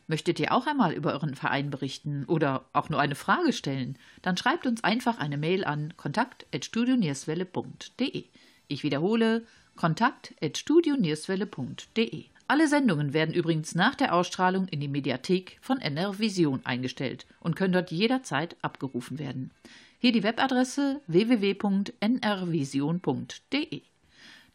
Möchtet 0.09 0.41
ihr 0.41 0.53
auch 0.53 0.67
einmal 0.67 0.95
über 0.95 1.13
euren 1.13 1.37
Verein 1.37 1.71
berichten 1.71 2.25
oder 2.25 2.65
auch 2.73 2.89
nur 2.89 2.99
eine 2.99 3.15
Frage 3.15 3.53
stellen, 3.53 3.97
dann 4.21 4.37
schreibt 4.37 4.67
uns 4.67 4.83
einfach 4.83 5.21
eine 5.21 5.39
Mail 5.39 5.65
an 5.65 5.95
kontakt.studionierswelle.de. 5.97 8.25
Ich 8.67 8.83
wiederhole 8.83 9.47
kontakt.studionierswelle.de. 9.77 12.25
Alle 12.51 12.67
Sendungen 12.67 13.13
werden 13.13 13.35
übrigens 13.35 13.75
nach 13.75 13.95
der 13.95 14.15
Ausstrahlung 14.15 14.69
in 14.69 14.81
die 14.81 14.89
Mediathek 14.89 15.59
von 15.61 15.83
NR 15.83 16.19
Vision 16.19 16.65
eingestellt 16.65 17.27
und 17.41 17.57
können 17.57 17.75
dort 17.75 17.91
jederzeit 17.91 18.57
abgerufen 18.63 19.19
werden. 19.19 19.51
Hier 19.99 20.13
die 20.13 20.23
Webadresse 20.23 21.03
www.nrvision.de. 21.09 23.83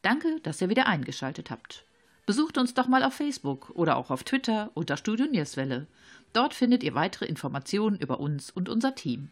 Danke, 0.01 0.39
dass 0.41 0.59
ihr 0.59 0.69
wieder 0.69 0.87
eingeschaltet 0.87 1.51
habt. 1.51 1.85
Besucht 2.25 2.57
uns 2.57 2.73
doch 2.73 2.87
mal 2.87 3.03
auf 3.03 3.13
Facebook 3.13 3.69
oder 3.75 3.97
auch 3.97 4.09
auf 4.09 4.23
Twitter 4.23 4.71
unter 4.73 4.97
Studio 4.97 5.27
Nierswelle. 5.27 5.85
Dort 6.33 6.55
findet 6.55 6.81
ihr 6.81 6.95
weitere 6.95 7.25
Informationen 7.25 7.99
über 7.99 8.19
uns 8.19 8.49
und 8.49 8.69
unser 8.69 8.95
Team. 8.95 9.29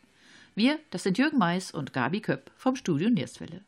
Wir, 0.53 0.77
das 0.91 1.01
sind 1.01 1.17
Jürgen 1.17 1.39
Mais 1.39 1.71
und 1.71 1.93
Gabi 1.93 2.21
Köpp 2.21 2.51
vom 2.57 2.75
Studio 2.75 3.09
Nierswelle. 3.09 3.61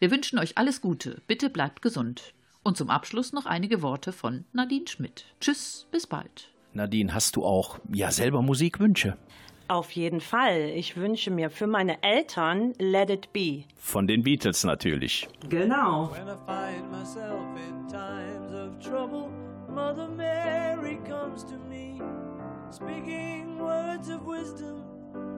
Wir 0.00 0.10
wünschen 0.10 0.40
euch 0.40 0.58
alles 0.58 0.80
Gute, 0.80 1.22
bitte 1.28 1.50
bleibt 1.50 1.82
gesund. 1.82 2.34
Und 2.64 2.78
zum 2.78 2.88
Abschluss 2.90 3.32
noch 3.32 3.44
einige 3.46 3.82
Worte 3.82 4.10
von 4.12 4.46
Nadine 4.52 4.88
Schmidt. 4.88 5.26
Tschüss, 5.40 5.86
bis 5.92 6.06
bald. 6.06 6.50
Nadine, 6.72 7.14
hast 7.14 7.36
du 7.36 7.44
auch 7.44 7.78
ja 7.92 8.10
selber 8.10 8.40
Musikwünsche? 8.42 9.16
Auf 9.68 9.92
jeden 9.92 10.20
Fall. 10.20 10.72
Ich 10.74 10.96
wünsche 10.96 11.30
mir 11.30 11.50
für 11.50 11.66
meine 11.66 12.02
Eltern 12.02 12.72
Let 12.78 13.10
It 13.10 13.32
Be. 13.32 13.64
Von 13.76 14.06
den 14.06 14.22
Beatles 14.22 14.64
natürlich. 14.64 15.28
Genau. 15.48 16.10
When 16.12 16.26
I 16.26 16.36
find 16.46 16.90
myself 16.90 17.44
in 17.68 17.86
times 17.88 18.52
of 18.52 18.78
trouble, 18.80 19.28
Mother 19.68 20.08
Mary 20.08 20.98
comes 21.06 21.44
to 21.44 21.58
me, 21.68 22.00
speaking 22.70 23.58
words 23.58 24.08
of 24.08 24.26
wisdom, 24.26 24.84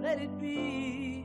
let 0.01 0.20
it 0.20 0.39
be. 0.39 1.24